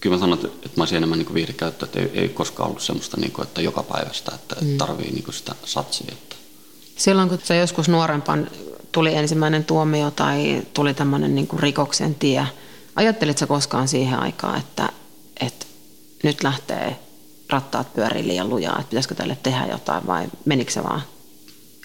kyllä 0.00 0.16
mä 0.16 0.20
sanon, 0.20 0.38
että, 0.38 0.48
että 0.48 0.70
mä 0.76 0.82
olisin 0.82 0.96
enemmän 0.96 1.18
niin 1.18 1.34
viihdekäyttö, 1.34 1.84
että 1.84 2.00
ei, 2.00 2.10
ei 2.14 2.28
koskaan 2.28 2.68
ollut 2.68 2.82
semmoista, 2.82 3.16
niin 3.16 3.32
kuin, 3.32 3.46
että 3.46 3.60
joka 3.60 3.82
päivästä, 3.82 4.32
että 4.34 4.56
mm. 4.60 4.78
tarvii 4.78 5.10
niin 5.10 5.24
sitä 5.30 5.54
satsia. 5.64 6.12
Että. 6.12 6.36
Silloin 6.96 7.28
kun 7.28 7.38
se 7.42 7.56
joskus 7.56 7.88
nuorempan 7.88 8.50
tuli 8.92 9.14
ensimmäinen 9.14 9.64
tuomio 9.64 10.10
tai 10.10 10.62
tuli 10.74 10.94
tämmöinen 10.94 11.34
niin 11.34 11.48
rikoksen 11.58 12.14
tie, 12.14 12.46
ajattelitko 12.96 13.46
koskaan 13.46 13.88
siihen 13.88 14.18
aikaan, 14.18 14.58
että, 14.58 14.88
että 15.40 15.66
nyt 16.22 16.42
lähtee 16.42 16.98
rattaat 17.50 17.94
pyörii 17.94 18.26
liian 18.26 18.48
lujaa, 18.48 18.78
että 18.78 18.90
pitäisikö 18.90 19.14
tälle 19.14 19.38
tehdä 19.42 19.66
jotain 19.66 20.06
vai 20.06 20.26
menikö 20.44 20.72
se 20.72 20.82
vaan 20.82 21.02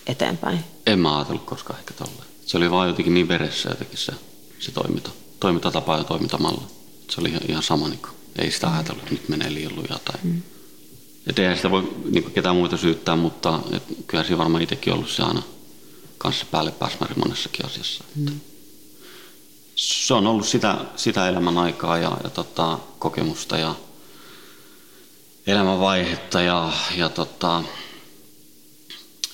eteenpäin? 0.07 0.59
En 0.85 0.99
mä 0.99 1.17
ajatellut 1.17 1.45
koskaan 1.45 1.79
ehkä 1.79 1.93
tolleen. 1.93 2.34
Se 2.45 2.57
oli 2.57 2.71
vaan 2.71 2.87
jotenkin 2.87 3.13
niin 3.13 3.27
veressä 3.27 3.69
jotenkin 3.69 3.97
se, 3.97 4.13
se 4.59 4.71
toiminta, 4.71 5.09
toimintatapa 5.39 5.97
ja 5.97 6.03
toimintamalli. 6.03 6.61
Se 7.09 7.21
oli 7.21 7.29
ihan, 7.29 7.41
ihan 7.47 7.63
sama, 7.63 7.87
niin 7.87 7.99
kuin, 7.99 8.11
ei 8.39 8.51
sitä 8.51 8.73
ajatellut, 8.73 9.03
että 9.03 9.13
nyt 9.15 9.29
menee 9.29 9.53
liian 9.53 9.75
lujaa. 9.75 9.99
Tai... 10.05 10.15
Mm. 10.23 10.41
Et 11.27 11.39
eihän 11.39 11.55
sitä 11.55 11.71
voi 11.71 11.93
niin 12.11 12.23
kuin, 12.23 12.33
ketään 12.33 12.55
muita 12.55 12.77
syyttää, 12.77 13.15
mutta 13.15 13.59
et, 13.71 13.83
kyllä 14.07 14.23
siinä 14.23 14.37
varmaan 14.37 14.63
itsekin 14.63 14.93
ollut 14.93 15.09
se 15.09 15.23
aina 15.23 15.43
kanssa 16.17 16.45
päälle 16.51 16.71
pääsmäri 16.71 17.15
monessakin 17.15 17.65
asiassa. 17.65 18.03
Mm. 18.15 18.39
Se 19.75 20.13
on 20.13 20.27
ollut 20.27 20.47
sitä, 20.47 20.77
sitä 20.95 21.29
elämän 21.29 21.57
aikaa 21.57 21.97
ja, 21.97 22.17
ja 22.23 22.29
tota, 22.29 22.79
kokemusta 22.99 23.57
ja 23.57 23.75
elämänvaihetta 25.47 26.41
ja, 26.41 26.73
ja 26.97 27.09
tota, 27.09 27.63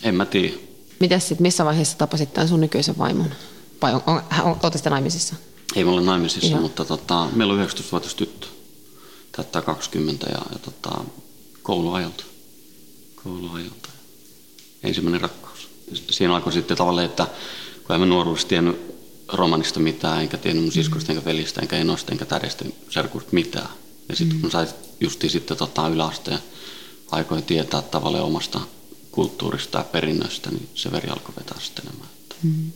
en 0.04 0.16
mä 0.16 0.26
tiedä. 0.26 0.71
Mites 1.02 1.28
sitten, 1.28 1.42
missä 1.42 1.66
vaiheessa 1.66 1.98
tapasit 1.98 2.34
tämän 2.34 2.48
sun 2.48 2.62
nykyisen 2.62 2.98
vaimon? 2.98 3.32
Vai 3.82 3.94
on, 3.94 4.02
on, 4.08 4.22
on, 4.44 4.58
olette 4.64 4.90
naimisissa? 4.90 5.36
Ei 5.76 5.84
me 5.84 5.92
ole 5.92 6.02
naimisissa, 6.02 6.48
Ihan. 6.48 6.62
mutta 6.62 6.86
tota, 6.86 7.28
meillä 7.36 7.54
on 7.54 7.68
19-vuotias 7.68 8.16
tyttö. 8.16 8.48
Täyttää 9.32 9.62
20 9.62 10.28
ja, 10.30 10.42
ja 10.54 10.60
tota, 10.60 11.04
kouluajalta. 11.64 12.24
kouluajalta. 13.24 13.90
Ensimmäinen 14.84 15.22
rakkaus. 15.22 15.70
Siinä 16.10 16.36
alkoi 16.36 16.54
sitten 16.54 16.78
tavallaan, 16.78 17.06
että 17.06 17.28
kun 17.88 17.94
en 17.94 18.00
mä 18.00 18.06
nuoruudessa 18.06 18.48
tiennyt 18.48 18.82
romanista 19.28 19.80
mitään, 19.80 20.22
enkä 20.22 20.38
tiennyt 20.38 20.64
mun 20.64 20.74
siskosta, 20.74 21.12
enkä 21.12 21.26
velistä, 21.26 21.62
enkä 21.62 21.78
enosta, 21.78 22.12
enkä 22.12 22.26
tädestä, 22.26 22.66
serkusta 22.90 23.30
mitään. 23.32 23.70
Ja 24.10 24.16
sitten 24.16 24.38
mm. 24.38 24.42
kun 24.42 24.52
sai 24.52 24.68
justiin 25.00 25.32
sitten 25.32 25.58
tota 25.58 25.88
yläasteen 25.88 26.40
aikoin 27.12 27.44
tietää 27.44 27.82
tavallaan 27.82 28.24
omasta 28.24 28.60
kulttuurista 29.12 29.78
ja 29.78 29.84
perinnöstä, 29.84 30.50
niin 30.50 30.70
se 30.76 30.92
veri 30.92 31.10
alkoi 31.10 31.36
vetää 31.40 31.60
sitten 31.60 31.86
enemmän. 31.86 32.08
Mm. 32.44 32.72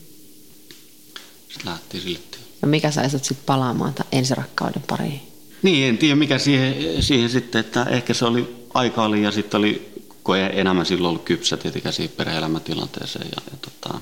Sitten 1.49 1.65
lähti 1.65 2.01
sille. 2.01 2.19
No 2.61 2.69
mikä 2.69 2.91
sai 2.91 3.09
sut 3.09 3.23
sitten 3.23 3.45
palaamaan 3.45 3.93
tämän 3.93 4.09
ensirakkauden 4.11 4.83
pariin? 4.87 5.21
Niin, 5.63 5.89
en 5.89 5.97
tiedä 5.97 6.15
mikä 6.15 6.37
siihen, 6.37 7.03
siihen 7.03 7.29
sitten, 7.29 7.59
että 7.59 7.83
ehkä 7.83 8.13
se 8.13 8.25
oli 8.25 8.67
aika 8.73 9.03
oli 9.03 9.23
ja 9.23 9.31
sitten 9.31 9.57
oli, 9.57 9.93
kun 10.23 10.37
ei 10.37 10.59
enemmän 10.59 10.85
silloin 10.85 11.09
ollut 11.09 11.25
kypsä 11.25 11.57
tietenkään 11.57 11.93
siihen 11.93 12.15
perhe-elämätilanteeseen. 12.17 13.27
Ja, 13.35 13.41
ja 13.51 13.57
tota, 13.61 13.99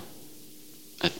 et, 1.03 1.13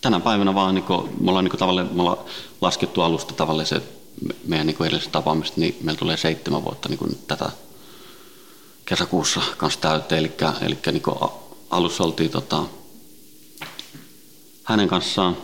tänä 0.00 0.20
päivänä 0.20 0.54
vaan 0.54 0.74
niin 0.74 0.84
kun, 0.84 1.16
me 1.20 1.30
ollaan 1.30 1.44
niin 1.44 1.58
tavallaan, 1.58 1.90
me 1.92 2.02
ollaan 2.02 2.26
laskettu 2.60 3.00
alusta 3.00 3.34
tavallaan 3.34 3.66
se 3.66 3.82
meidän 4.46 4.66
niin 4.66 4.76
edellisestä 4.80 5.12
tapaamista, 5.12 5.60
niin 5.60 5.76
meillä 5.82 5.98
tulee 5.98 6.16
seitsemän 6.16 6.64
vuotta 6.64 6.88
niin 6.88 7.18
tätä 7.26 7.50
kesäkuussa 8.84 9.40
kanssa 9.56 9.80
täyteen. 9.80 10.18
Eli, 10.18 10.32
eli 10.60 10.78
niin 10.92 11.02
alussa 11.70 12.04
oltiin 12.04 12.30
tota, 12.30 12.64
hänen 14.64 14.88
kanssaan, 14.88 15.36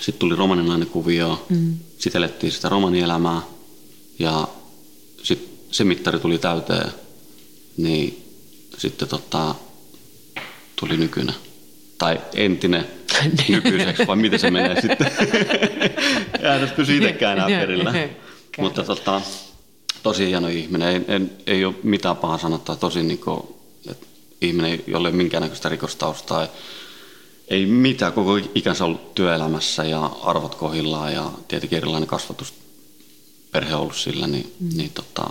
sitten 0.00 0.18
tuli 0.18 0.36
romanilainen 0.36 0.88
kuvio, 0.88 1.46
mm. 1.48 1.78
sitten 1.98 2.18
elettiin 2.18 2.52
sitä 2.52 2.68
romanielämää 2.68 3.42
ja 4.18 4.48
sitten 5.22 5.50
se 5.70 5.84
mittari 5.84 6.18
tuli 6.18 6.38
täyteen, 6.38 6.92
niin 7.76 8.26
sitten 8.78 9.08
tota, 9.08 9.54
tuli 10.76 10.96
nykyinen 10.96 11.34
tai 11.98 12.20
entinen 12.34 12.86
nykyiseksi, 13.48 14.06
vai 14.06 14.16
miten 14.16 14.38
se 14.38 14.50
menee 14.50 14.80
sitten. 14.80 15.10
Pysy 16.76 16.96
itsekään 16.96 17.38
enää 17.38 17.60
perillä. 17.60 17.94
Mutta 18.58 18.82
tota, 18.82 19.20
tosi 20.02 20.26
hieno 20.26 20.48
ihminen, 20.48 20.88
ei, 20.88 21.04
ei, 21.08 21.20
ei 21.46 21.64
ole 21.64 21.74
mitään 21.82 22.16
pahaa 22.16 22.38
sanottaa, 22.38 22.76
tosi 22.76 23.02
niin 23.02 23.18
kuin, 23.18 23.42
että 23.90 24.06
ihminen, 24.40 24.84
jolle 24.86 25.08
ei 25.08 25.14
minkäännäköistä 25.14 25.68
rikostaustaa, 25.68 26.42
ei, 26.42 26.48
ei 27.48 27.66
mitään 27.66 28.12
koko 28.12 28.36
ikänsä 28.54 28.84
ollut 28.84 29.14
työelämässä 29.14 29.84
ja 29.84 30.04
arvot 30.04 30.54
kohillaan 30.54 31.12
ja 31.12 31.32
tietenkin 31.48 31.76
erilainen 31.76 32.08
kasvatus 32.08 32.54
perhe 33.52 33.74
ollut 33.74 33.96
sillä, 33.96 34.26
niin, 34.26 34.54
mm. 34.60 34.68
niin 34.76 34.90
tota, 34.90 35.30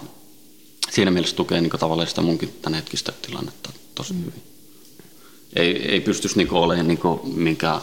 siinä 0.91 1.11
mielessä 1.11 1.35
tukee 1.35 1.61
niin 1.61 1.71
tavallaan 1.79 2.07
sitä 2.07 2.21
munkin 2.21 2.57
tämän 2.61 2.75
hetkistä 2.75 3.13
tilannetta 3.21 3.69
tosi 3.95 4.13
mm. 4.13 4.19
hyvin. 4.19 4.43
Ei, 5.55 5.91
ei 5.91 6.01
pystyisi 6.01 6.37
niin 6.37 6.51
olemaan 6.51 6.87
niin 6.87 6.99
minkään 7.23 7.81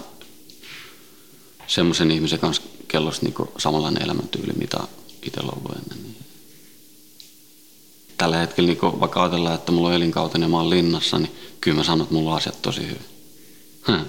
semmoisen 1.67 2.11
ihmisen 2.11 2.39
kanssa 2.39 2.63
kellossa 2.89 3.23
niin 3.23 3.35
samanlainen 3.59 4.03
elämäntyyli, 4.03 4.53
mitä 4.53 4.79
itsellä 5.23 5.53
on 5.53 5.59
ollut 5.59 5.83
ennen. 5.83 6.03
Niin. 6.03 6.26
Tällä 8.19 8.37
hetkellä, 8.37 8.67
niin 8.69 9.01
vaikka 9.01 9.23
ajatellaan, 9.23 9.55
että 9.55 9.73
mulla 9.73 9.89
on 9.89 9.95
elinkautinen 9.95 10.47
ja 10.47 10.51
mä 10.51 10.57
oon 10.57 10.71
linnassa, 10.71 11.19
niin 11.19 11.33
kyllä 11.61 11.77
mä 11.77 11.85
sanon, 11.85 12.01
että 12.01 12.15
mulla 12.15 12.31
on 12.31 12.37
asiat 12.37 12.63
tosi 12.63 12.83
hyvin. 12.83 13.07
Hm. 13.87 14.07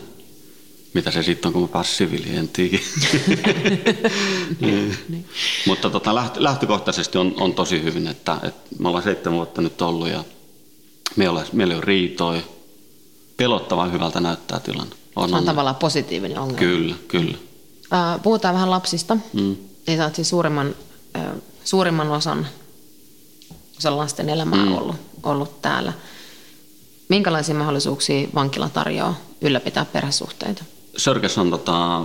Mitä 0.93 1.11
se 1.11 1.23
sitten 1.23 1.49
on, 1.49 1.53
kun 1.53 1.61
mä 1.61 1.67
pääsin 1.67 1.95
siviiliin, 1.95 2.37
en 2.37 2.47
tiedä. 2.47 2.77
niin. 4.61 4.97
niin. 5.09 5.25
Mutta 5.67 5.89
tota, 5.89 6.15
lähtökohtaisesti 6.37 7.17
on, 7.17 7.33
on 7.39 7.53
tosi 7.53 7.83
hyvin, 7.83 8.07
että, 8.07 8.37
että 8.43 8.75
me 8.79 8.87
ollaan 8.87 9.03
seitsemän 9.03 9.37
vuotta 9.37 9.61
nyt 9.61 9.81
ollut 9.81 10.07
ja 10.07 10.23
meillä, 11.15 11.45
meillä 11.53 11.75
on 11.75 11.83
riitoja. 11.83 12.41
Pelottavan 13.37 13.91
hyvältä 13.93 14.19
näyttää 14.19 14.59
tilanne. 14.59 14.95
On, 15.15 15.23
on, 15.23 15.33
on 15.33 15.45
tavallaan 15.45 15.75
positiivinen 15.75 16.39
ongelma. 16.39 16.59
Kyllä, 16.59 16.95
kyllä. 17.07 17.37
puhutaan 18.23 18.55
vähän 18.55 18.69
lapsista. 18.69 19.17
Mm. 19.33 19.55
Niin 19.87 19.97
sä 19.97 20.11
siis 20.13 20.29
suurimman, 20.29 20.75
suurimman 21.63 22.11
osan, 22.11 22.47
osan 23.77 23.97
lasten 23.97 24.29
elämää 24.29 24.65
mm. 24.65 24.77
ollut, 24.77 24.95
ollut 25.23 25.61
täällä. 25.61 25.93
Minkälaisia 27.09 27.55
mahdollisuuksia 27.55 28.27
vankila 28.35 28.69
tarjoaa 28.69 29.17
ylläpitää 29.41 29.85
perhesuhteita? 29.85 30.63
Sörkäs 30.97 31.37
on, 31.37 31.49
tota, 31.49 32.01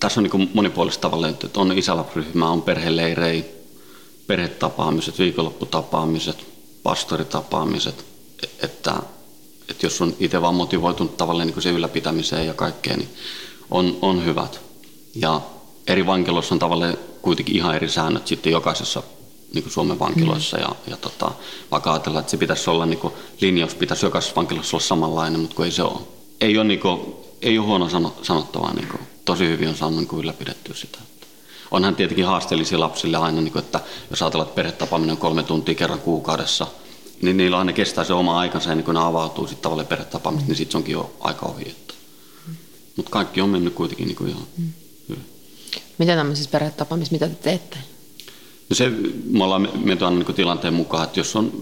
tässä 0.00 0.20
on 0.20 0.24
niin 0.24 0.50
monipuolista 0.54 1.00
tavalla, 1.00 1.28
että 1.28 1.60
on 1.60 1.78
isälapryhmä, 1.78 2.50
on 2.50 2.62
perheleirejä, 2.62 3.44
perhetapaamiset, 4.26 5.18
viikonlopputapaamiset, 5.18 6.46
pastoritapaamiset, 6.82 8.04
että, 8.42 8.66
että 8.66 9.02
että 9.68 9.86
jos 9.86 10.02
on 10.02 10.14
itse 10.20 10.42
vaan 10.42 10.54
motivoitunut 10.54 11.16
tavallaan 11.16 11.48
niin 11.48 11.62
se 11.62 11.70
ylläpitämiseen 11.70 12.46
ja 12.46 12.54
kaikkeen, 12.54 12.98
niin 12.98 13.08
on, 13.70 13.98
on 14.02 14.24
hyvät. 14.24 14.60
Ja 15.14 15.40
eri 15.86 16.06
vankiloissa 16.06 16.54
on 16.54 16.58
tavallaan 16.58 16.98
kuitenkin 17.22 17.56
ihan 17.56 17.76
eri 17.76 17.88
säännöt 17.88 18.26
sitten 18.26 18.52
jokaisessa 18.52 19.02
niin 19.56 19.62
kuin 19.62 19.72
Suomen 19.72 19.98
vankiloissa. 19.98 20.56
Mm. 20.56 20.62
Ja, 20.62 20.68
ja 20.86 20.96
tota, 20.96 21.30
vaikka 21.70 21.92
ajatellaan, 21.92 22.20
että 22.20 22.30
se 22.30 22.36
pitäisi 22.36 22.70
olla, 22.70 22.86
niin 22.86 22.98
kuin, 22.98 23.14
linjaus 23.40 23.74
pitäisi 23.74 24.06
jokaisessa 24.06 24.36
vankilassa 24.36 24.76
olla 24.76 24.84
samanlainen, 24.84 25.40
mutta 25.40 25.56
kun 25.56 25.64
ei 25.64 25.70
se 25.70 25.82
ole. 25.82 26.00
Ei 26.40 26.58
ole, 26.58 26.66
niin 26.66 26.80
kuin, 26.80 27.00
ei 27.42 27.58
ole 27.58 27.66
huono 27.66 27.88
sanottavaa, 28.22 28.74
niin 28.74 28.88
kuin, 28.88 29.00
tosi 29.24 29.46
hyvin 29.46 29.68
on 29.68 29.76
saanut 29.76 29.98
niin 29.98 30.08
kuin 30.08 30.20
ylläpidettyä 30.20 30.74
sitä. 30.74 30.98
Onhan 31.70 31.96
tietenkin 31.96 32.26
haasteellisia 32.26 32.80
lapsille 32.80 33.16
aina, 33.16 33.40
niin 33.40 33.52
kuin, 33.52 33.64
että 33.64 33.80
jos 34.10 34.22
ajatellaan, 34.22 34.48
että 34.48 34.56
perhetapaaminen 34.56 35.12
on 35.12 35.18
kolme 35.18 35.42
tuntia 35.42 35.74
kerran 35.74 36.00
kuukaudessa, 36.00 36.66
niin 37.22 37.36
niillä 37.36 37.58
aina 37.58 37.72
kestää 37.72 38.04
se 38.04 38.12
oma 38.12 38.38
aikansa 38.38 38.70
ja 38.70 38.74
niin 38.74 38.84
kun 38.84 38.94
ne 38.94 39.00
avautuu 39.00 39.46
sitten 39.46 39.62
tavallaan 39.62 39.86
perhetapaamista, 39.86 40.44
mm. 40.44 40.48
niin 40.48 40.56
sitten 40.56 40.72
se 40.72 40.78
onkin 40.78 40.92
jo 40.92 41.16
aika 41.20 41.46
ohi. 41.46 41.68
Että. 41.68 41.94
Mutta 42.96 43.10
kaikki 43.10 43.40
on 43.40 43.48
mennyt 43.48 43.74
kuitenkin 43.74 44.06
niin 44.06 44.16
kuin 44.16 44.30
ihan 44.30 44.42
mm. 44.58 44.72
hyvin. 45.08 45.24
Mitä 45.98 46.16
tämmöisissä 46.16 46.50
perhetapaamissa, 46.50 47.12
mitä 47.12 47.28
te 47.28 47.34
teette? 47.34 47.78
No 48.70 48.76
se, 48.76 48.92
me 49.30 49.44
ollaan 49.44 49.68
menty 49.84 50.04
aina 50.04 50.18
niin 50.18 50.34
tilanteen 50.34 50.74
mukaan, 50.74 51.04
että 51.04 51.20
jos 51.20 51.36
on, 51.36 51.52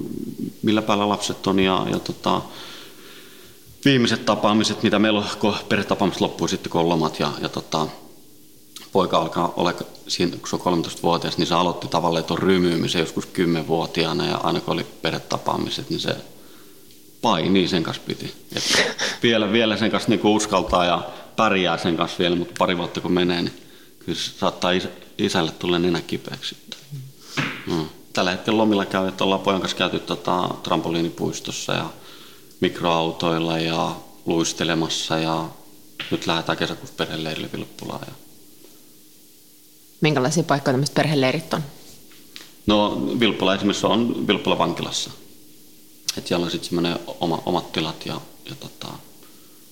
millä 0.62 0.82
päällä 0.82 1.08
lapset 1.08 1.46
on 1.46 1.58
ja, 1.58 1.86
ja 1.90 1.98
tota, 1.98 2.42
viimeiset 3.84 4.26
tapaamiset, 4.26 4.82
mitä 4.82 4.98
meillä 4.98 5.18
on, 5.18 5.26
kun 5.40 5.54
perhetapaamiset 5.68 6.20
loppuu 6.20 6.48
sitten, 6.48 6.72
kun 6.72 6.80
on 6.80 6.88
lomat 6.88 7.20
ja, 7.20 7.32
ja 7.40 7.48
tota, 7.48 7.86
poika 8.92 9.18
alkaa 9.18 9.52
olla, 9.56 9.72
siinä, 10.08 10.36
kun 10.36 10.48
se 10.48 10.56
on 10.56 10.84
13-vuotias, 10.84 11.38
niin 11.38 11.46
se 11.46 11.54
aloitti 11.54 11.88
tavallaan 11.88 12.24
tuon 12.24 12.38
rymyymisen 12.38 13.00
joskus 13.00 13.24
10-vuotiaana 13.24 14.26
ja 14.26 14.36
aina 14.36 14.60
kun 14.60 14.74
oli 14.74 14.86
perhetapaamiset, 15.02 15.90
niin 15.90 16.00
se 16.00 16.16
paini 17.22 17.68
sen 17.68 17.82
kanssa 17.82 18.02
piti. 18.06 18.34
Et 18.56 18.62
vielä, 19.22 19.52
vielä 19.52 19.76
sen 19.76 19.90
kanssa 19.90 20.10
niin 20.10 20.20
uskaltaa 20.26 20.84
ja 20.84 21.02
pärjää 21.36 21.78
sen 21.78 21.96
kanssa 21.96 22.18
vielä, 22.18 22.36
mutta 22.36 22.54
pari 22.58 22.78
vuotta 22.78 23.00
kun 23.00 23.12
menee, 23.12 23.42
niin 23.42 23.54
kyllä 23.98 24.18
se 24.18 24.30
saattaa 24.38 24.72
isälle 25.18 25.50
tulla 25.50 25.78
nenä 25.78 26.00
kipeäksi. 26.00 26.56
Mm. 27.66 27.88
Tällä 28.12 28.30
hetkellä 28.30 28.58
lomilla 28.58 28.86
käy, 28.86 29.08
että 29.08 29.24
ollaan 29.24 29.40
pojan 29.40 29.60
kanssa 29.60 29.76
käyty 29.76 29.98
tota, 29.98 30.50
trampoliinipuistossa 30.62 31.72
ja 31.72 31.90
mikroautoilla 32.60 33.58
ja 33.58 33.96
luistelemassa 34.26 35.18
ja 35.18 35.48
nyt 36.10 36.26
lähdetään 36.26 36.58
kesäkuussa 36.58 36.94
perheleirille 36.96 37.48
Vilppulaan. 37.52 38.00
Ja... 38.06 38.12
Minkälaisia 40.00 40.42
paikkoja 40.42 40.72
tämmöiset 40.72 40.94
perheleirit 40.94 41.54
on? 41.54 41.62
No 42.66 43.06
Vilppula 43.20 43.54
esimerkiksi 43.54 43.86
on 43.86 44.28
Vilppula 44.28 44.58
vankilassa. 44.58 45.10
Et 46.16 46.26
siellä 46.26 46.44
on 46.44 46.50
sitten 46.50 46.68
semmoinen 46.68 46.98
oma, 47.20 47.42
omat 47.46 47.72
tilat 47.72 48.06
ja, 48.06 48.20
ja 48.48 48.54
tota, 48.54 48.88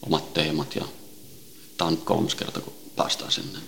omat 0.07 0.35
teemat 0.35 0.77
ja 0.77 0.85
tämä 1.79 1.89
on 1.89 1.97
kolmas 1.97 2.35
kerta, 2.35 2.61
kun 2.61 2.73
päästään 2.97 3.33
sinne 3.33 3.59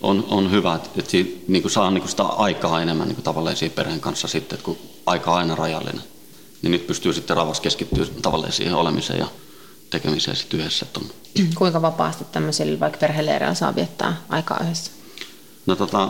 on, 0.00 0.26
on 0.30 0.50
hyvä, 0.50 0.74
että, 0.74 0.88
että 0.96 1.10
siitä, 1.10 1.44
niin 1.48 1.62
kuin 1.62 1.72
saa 1.72 1.90
niin 1.90 2.02
kuin 2.02 2.10
sitä 2.10 2.22
aikaa 2.22 2.82
enemmän 2.82 3.08
niin 3.08 3.16
kuin 3.16 3.24
tavallaan 3.24 3.56
perheen 3.74 4.00
kanssa 4.00 4.28
sitten, 4.28 4.56
että 4.56 4.64
kun 4.64 4.78
aika 5.06 5.30
on 5.30 5.38
aina 5.38 5.54
rajallinen, 5.54 6.02
niin 6.62 6.70
nyt 6.70 6.86
pystyy 6.86 7.12
sitten 7.12 7.36
ravas 7.36 7.60
keskittyä 7.60 8.06
tavallaan 8.22 8.52
siihen 8.52 8.74
olemiseen 8.74 9.18
ja 9.18 9.26
tekemiseen 9.90 10.36
sitten 10.36 10.60
yhdessä. 10.60 10.86
Että 10.86 11.00
on. 11.00 11.06
Kuinka 11.54 11.82
vapaasti 11.82 12.24
tämmöisillä 12.32 12.80
vaikka 12.80 12.98
perheleireillä 12.98 13.54
saa 13.54 13.74
viettää 13.74 14.16
aikaa 14.28 14.60
yhdessä? 14.62 14.90
No 15.66 15.76
tota, 15.76 16.08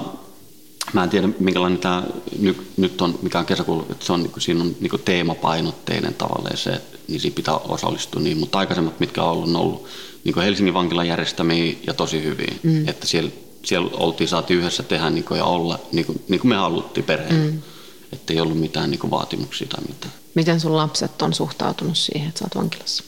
mä 0.93 1.05
en 1.05 1.11
tiedä 1.11 1.29
minkälainen 1.39 1.79
tämä 1.79 2.03
nyt, 2.39 2.57
nyt 2.77 3.01
on, 3.01 3.19
mikä 3.23 3.39
on 3.39 3.47
kesäkuulu, 3.47 3.87
että 3.91 4.07
se 4.07 4.13
on, 4.13 4.23
niin 4.23 4.33
kuin, 4.33 4.43
siinä 4.43 4.61
on 4.61 4.77
niin 4.81 4.91
kuin 4.91 5.03
teemapainotteinen 5.03 6.15
tavallaan 6.15 6.57
se, 6.57 6.81
niin 7.09 7.21
siinä 7.21 7.35
pitää 7.35 7.55
osallistua 7.55 8.23
niin, 8.23 8.39
mutta 8.39 8.59
aikaisemmat, 8.59 9.01
mitkä 9.01 9.23
on 9.23 9.31
ollut, 9.31 9.49
on 9.49 9.57
ollut 9.57 9.87
niin 10.25 10.35
kuin 10.35 10.45
Helsingin 10.45 10.75
vankilan 10.75 11.09
järjestämiä 11.09 11.75
ja 11.87 11.95
tosi 11.95 12.23
hyviä, 12.23 12.55
mm. 12.63 12.89
että 12.89 13.07
siellä 13.07 13.31
siellä 13.65 13.91
oltiin, 13.93 14.29
saatiin 14.29 14.59
yhdessä 14.61 14.83
tehdä 14.83 15.11
niin 15.11 15.25
kuin, 15.25 15.39
ja 15.39 15.45
olla 15.45 15.79
niin 15.93 16.07
kuin, 16.07 16.25
niin 16.29 16.41
kuin 16.41 16.49
me 16.49 16.57
haluttiin 16.57 17.05
perheen. 17.05 17.41
Mm. 17.41 17.63
Että 18.13 18.33
ei 18.33 18.41
ollut 18.41 18.61
mitään 18.61 18.91
niin 18.91 18.99
kuin, 18.99 19.11
vaatimuksia 19.11 19.69
tai 19.69 19.85
mitään. 19.89 20.13
Miten 20.35 20.61
sun 20.61 20.77
lapset 20.77 21.23
on 21.23 21.35
suhtautunut 21.35 21.99
siihen, 21.99 22.29
että 22.29 22.39
sä 22.39 22.45
oot 22.45 22.57
vankilassa? 22.57 23.05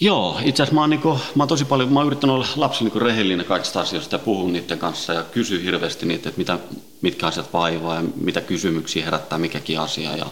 Joo, 0.00 0.40
itse 0.44 0.62
asiassa 0.62 0.74
mä 0.74 0.80
oon, 0.80 0.90
niin 0.90 1.00
kuin, 1.00 1.20
mä 1.34 1.42
oon 1.42 1.48
tosi 1.48 1.64
paljon, 1.64 1.92
mä 1.92 2.00
oon 2.00 2.06
yrittänyt 2.06 2.34
olla 2.34 2.46
lapsille 2.56 2.90
niin 2.94 3.02
rehellinen 3.02 3.46
kaikista 3.46 3.80
asioista 3.80 4.14
ja 4.14 4.18
puhua 4.18 4.48
niiden 4.48 4.78
kanssa 4.78 5.12
ja 5.12 5.22
kysyä 5.22 5.60
hirveästi 5.60 6.06
niitä, 6.06 6.28
että 6.28 6.38
mitä, 6.38 6.58
mitkä 7.00 7.26
asiat 7.26 7.52
vaivaa 7.52 7.94
ja 7.94 8.04
mitä 8.16 8.40
kysymyksiä 8.40 9.04
herättää 9.04 9.38
mikäkin 9.38 9.80
asia. 9.80 10.16
Ja 10.16 10.26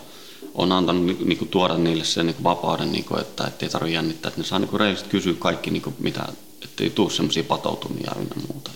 on 0.54 0.72
antanut 0.72 1.06
niin, 1.06 1.28
niin 1.28 1.38
kuin, 1.38 1.48
tuoda 1.48 1.78
niille 1.78 2.04
sen 2.04 2.26
niin 2.26 2.34
kuin, 2.34 2.44
vapauden, 2.44 2.92
niin 2.92 3.04
kuin, 3.04 3.20
että 3.20 3.50
ei 3.60 3.68
tarvitse 3.68 3.94
jännittää, 3.94 4.28
että 4.28 4.40
ne 4.40 4.46
saa 4.46 4.58
niin 4.58 4.68
kuin, 4.68 4.80
rehellisesti 4.80 5.10
kysyä 5.10 5.34
kaikki, 5.38 5.70
niin 5.70 5.82
kuin, 5.82 5.96
mitä 5.98 6.28
ettei 6.64 6.90
tule 6.90 7.10
semmoisia 7.10 7.44
patoutumia 7.44 8.12
ja 8.16 8.36
muuta. 8.48 8.70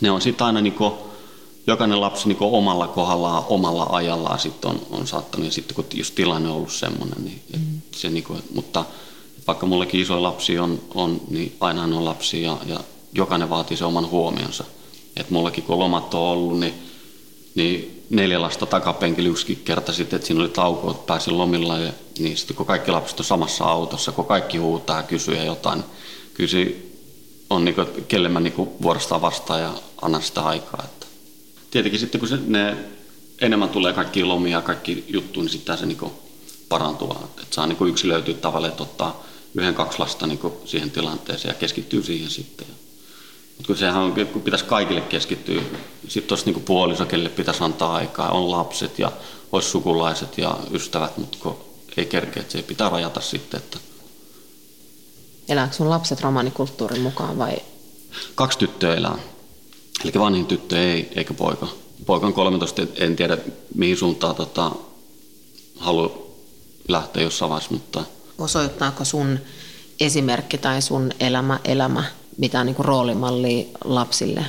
Ne 0.00 0.10
on 0.10 0.20
sitten 0.20 0.46
aina 0.46 0.60
niin 0.60 0.72
kuin, 0.72 0.92
jokainen 1.66 2.00
lapsi 2.00 2.28
niin 2.28 2.38
omalla 2.40 2.88
kohdallaan, 2.88 3.44
omalla 3.48 3.86
ajallaan 3.90 4.38
sit 4.38 4.64
on, 4.64 4.80
on 4.90 5.06
saattanut, 5.06 5.46
ja 5.46 5.52
sitten 5.52 5.74
kun 5.74 5.84
jos 5.94 6.10
tilanne 6.10 6.48
on 6.48 6.56
ollut 6.56 6.72
semmoinen, 6.72 7.24
niin 7.24 7.42
mm. 7.56 7.80
se 7.92 8.10
niin 8.10 8.24
kuin, 8.24 8.42
mutta 8.54 8.84
vaikka 9.46 9.66
mullekin 9.66 10.00
iso 10.00 10.22
lapsi 10.22 10.58
on, 10.58 10.80
on 10.94 11.20
niin 11.30 11.56
aina 11.60 11.82
on 11.82 12.04
lapsi 12.04 12.42
ja, 12.42 12.56
ja 12.66 12.80
jokainen 13.14 13.50
vaatii 13.50 13.76
sen 13.76 13.86
oman 13.86 14.10
huomionsa. 14.10 14.64
Et 15.16 15.30
mullekin 15.30 15.64
kun 15.64 15.78
lomat 15.78 16.14
on 16.14 16.20
ollut, 16.20 16.60
niin, 16.60 16.74
niin 17.54 18.04
neljä 18.10 18.40
lasta 18.40 18.66
takapenkillä 18.66 19.28
yksikin 19.28 19.62
kerta 19.64 19.92
sitten, 19.92 20.16
että 20.16 20.26
siinä 20.26 20.40
oli 20.40 20.48
tauko, 20.48 20.90
että 20.90 21.06
pääsin 21.06 21.38
lomilla, 21.38 21.78
ja, 21.78 21.92
niin 22.18 22.36
sitten 22.36 22.56
kun 22.56 22.66
kaikki 22.66 22.90
lapset 22.90 23.18
on 23.18 23.24
samassa 23.24 23.64
autossa, 23.64 24.12
kun 24.12 24.24
kaikki 24.24 24.58
huutaa 24.58 24.96
ja 24.96 25.02
kysyy 25.02 25.36
jotain, 25.44 25.78
niin 25.78 25.90
kyllä 26.34 26.50
on 27.52 27.64
niin 27.64 27.74
kuin, 27.74 27.86
kelle 28.08 28.28
mä 28.28 28.40
niin 28.40 28.54
vuorostaan 28.56 29.20
vastaan 29.20 29.60
ja 29.60 29.72
annan 30.02 30.22
sitä 30.22 30.40
aikaa. 30.40 30.84
Että. 30.84 31.06
Tietenkin 31.70 32.00
sitten 32.00 32.18
kun 32.18 32.28
se, 32.28 32.38
ne 32.46 32.76
enemmän 33.40 33.68
tulee 33.68 33.92
kaikki 33.92 34.24
lomia 34.24 34.58
ja 34.58 34.62
kaikki 34.62 35.04
juttuja, 35.08 35.44
niin 35.44 35.52
sitten 35.52 35.78
se 35.78 35.86
niin 35.86 36.12
parantuu. 36.68 37.12
Että 37.24 37.42
saa 37.50 37.66
niin 37.66 37.88
yksilöityä 37.88 38.34
tavalla, 38.34 38.68
että 38.68 38.82
ottaa 38.82 39.24
yhden, 39.54 39.74
kaksi 39.74 39.98
lasta 39.98 40.26
niin 40.26 40.40
siihen 40.64 40.90
tilanteeseen 40.90 41.52
ja 41.52 41.58
keskittyy 41.58 42.02
siihen 42.02 42.30
sitten. 42.30 42.66
Mutta 43.56 43.66
kun 43.66 43.76
sehän 43.76 44.02
on, 44.02 44.12
kun 44.12 44.42
pitäisi 44.42 44.64
kaikille 44.64 45.00
keskittyä, 45.00 45.62
sitten 46.08 46.36
olisi 46.36 46.52
niin 46.52 46.64
puoliso, 46.64 47.06
kelle 47.06 47.28
pitäisi 47.28 47.64
antaa 47.64 47.94
aikaa, 47.94 48.30
on 48.30 48.50
lapset 48.50 48.98
ja 48.98 49.12
olisi 49.52 49.68
sukulaiset 49.68 50.38
ja 50.38 50.56
ystävät, 50.72 51.16
mutta 51.16 51.38
kun 51.40 51.56
ei 51.96 52.06
kerkeä, 52.06 52.40
että 52.40 52.52
se 52.52 52.62
pitää 52.62 52.88
rajata 52.88 53.20
sitten, 53.20 53.60
että 53.60 53.78
Elääkö 55.48 55.74
sun 55.74 55.90
lapset 55.90 56.20
romanikulttuurin 56.20 57.00
mukaan 57.00 57.38
vai? 57.38 57.56
Kaksi 58.34 58.58
tyttöä 58.58 58.94
elää. 58.94 59.18
Eli 60.04 60.12
vanhin 60.18 60.46
tyttö 60.46 60.78
ei, 60.78 61.12
eikä 61.16 61.34
poika. 61.34 61.68
Poika 62.06 62.26
on 62.26 62.32
13, 62.32 62.82
en 62.96 63.16
tiedä 63.16 63.38
mihin 63.74 63.96
suuntaan 63.96 64.34
tota, 64.34 64.72
haluaa 65.78 66.10
lähteä 66.88 67.22
jossain 67.22 67.48
vaiheessa, 67.50 67.74
mutta... 67.74 68.04
Osoittaako 68.38 69.04
sun 69.04 69.38
esimerkki 70.00 70.58
tai 70.58 70.82
sun 70.82 71.10
elämä, 71.20 71.60
elämä 71.64 72.04
mitään 72.38 72.66
niin 72.66 72.76
roolimallia 72.78 73.64
lapsille? 73.84 74.44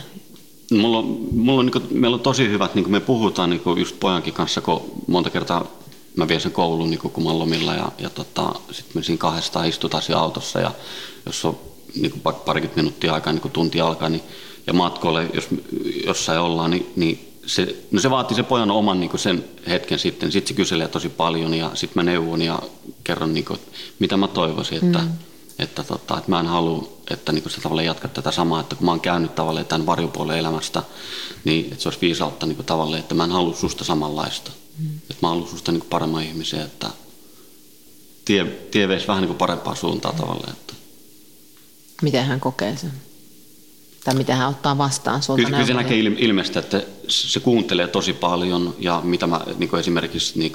Mulla 0.72 0.98
on, 0.98 1.06
mulla 1.32 1.60
on, 1.60 1.66
niin 1.66 1.74
kuin, 1.74 1.88
meillä 1.92 2.16
on 2.16 2.22
tosi 2.22 2.50
hyvät, 2.50 2.76
niin 2.76 2.84
kuin 2.84 2.92
me 2.92 3.00
puhutaan 3.00 3.50
niin 3.50 3.60
kuin 3.60 3.80
just 3.80 4.00
pojankin 4.00 4.34
kanssa, 4.34 4.62
kun 4.62 4.82
monta 5.08 5.30
kertaa 5.30 5.68
mä 6.16 6.28
vien 6.28 6.42
sen 6.42 6.52
kouluun 6.52 6.90
niin 6.90 7.00
kun 7.00 7.24
mä 7.24 7.30
oon 7.30 7.40
lomilla 7.40 7.74
ja, 7.74 7.92
ja 8.00 8.10
tota, 8.10 8.54
sitten 8.72 8.98
me 8.98 9.04
siinä 9.04 9.18
kahdestaan 9.18 9.68
istutaan 9.68 10.04
siinä 10.04 10.20
autossa 10.20 10.60
ja 10.60 10.72
jos 11.26 11.46
on 11.46 11.60
niin 11.96 12.12
kuin 12.12 12.36
parikymmentä 12.36 12.82
minuuttia 12.82 13.14
aikaa, 13.14 13.34
niin 13.34 13.42
kuin 13.42 13.52
tunti 13.52 13.82
alkaa, 13.82 14.10
niin, 14.10 14.24
ja 14.68 14.74
matkoille, 14.74 15.30
jos 15.34 15.48
jossain 16.06 16.40
ollaan, 16.40 16.72
niin, 16.72 16.92
niin 16.96 17.34
se, 17.46 17.76
no 17.92 18.02
se 18.02 18.10
vaatii 18.10 18.36
se 18.36 18.44
pojan 18.44 18.72
oman 18.72 19.00
niin 19.00 19.20
sen 19.20 19.46
hetken 19.68 20.00
sitten. 20.00 20.32
Sitten 20.32 20.48
se 20.48 20.54
kyselee 20.54 20.88
tosi 20.88 21.10
paljon 21.10 21.54
ja 21.54 21.72
sitten 21.74 22.06
mä 22.06 22.12
neuvon 22.12 22.42
ja 22.42 22.60
kerron, 23.04 23.34
niin 23.34 23.46
kuin, 23.46 23.60
mitä 24.00 24.18
mä 24.18 24.28
toivoisin, 24.28 24.86
että, 24.86 25.00
mm. 25.00 25.12
että, 25.60 25.84
tota, 25.84 26.18
että 26.18 26.32
mä 26.32 26.40
en 26.40 26.46
halua, 26.46 26.88
että 27.10 27.32
niin 27.32 27.50
se 27.50 27.62
tavallaan 27.62 27.86
jatkaa 27.86 28.12
tätä 28.14 28.32
samaa, 28.32 28.60
että 28.60 28.76
kun 28.76 28.86
mä 28.86 28.92
oon 28.92 29.02
käynyt 29.02 29.36
tavallaan 29.36 29.66
tämän 29.66 29.86
varjopuolen 29.86 30.38
elämästä, 30.38 30.84
niin 31.44 31.66
että 31.66 31.84
se 31.84 31.90
olisi 31.90 32.02
viisautta 32.02 32.46
niin 32.46 32.66
tavallaan, 32.66 33.00
että 33.00 33.16
mä 33.16 33.24
en 33.24 33.32
halua 33.32 33.56
susta 33.56 33.84
samanlaista. 33.84 34.52
Että 35.14 35.26
mä 35.26 35.30
haluan 35.30 35.50
susta 35.50 35.72
niin 35.72 35.86
paremman 35.90 36.24
ihmisen, 36.24 36.62
että 36.62 36.90
tie, 38.26 38.46
tie 38.46 38.88
veisi 38.88 39.08
vähän 39.08 39.24
niin 39.24 39.36
parempaan 39.36 39.78
suuntaan 39.78 40.16
tavallaan. 40.16 40.54
Että. 40.54 40.74
Miten 42.02 42.26
hän 42.26 42.40
kokee 42.40 42.78
sen? 42.78 42.94
Tai 44.04 44.16
miten 44.16 44.38
hän 44.38 44.50
ottaa 44.50 44.78
vastaan 44.78 45.24
sulta 45.24 45.44
Kyllä, 45.44 45.50
kyllä 45.50 45.68
se 45.68 45.74
näkee 45.74 46.00
ilmeistä, 46.00 46.60
että 46.60 46.84
se 47.08 47.40
kuuntelee 47.40 47.88
tosi 47.88 48.14
paljon 48.14 48.76
ja 48.80 49.02
mitä 49.04 49.28
mä 49.28 49.42
niin 49.58 49.76
esimerkiksi 49.80 50.40
niin 50.40 50.54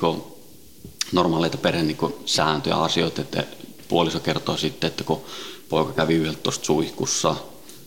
normaaleita 1.13 1.59
perheen 1.59 1.87
niin 1.87 2.15
sääntöjä 2.27 2.77
asioita, 2.77 3.21
että 3.21 3.45
puoliso 3.89 4.21
kertoo 4.21 4.57
sitten, 4.57 4.89
että 4.89 5.05
kun 5.05 5.21
poika 5.69 5.93
kävi 5.93 6.15
yhdeltä 6.15 6.41
tuosta 6.43 6.65
suihkussa 6.65 7.37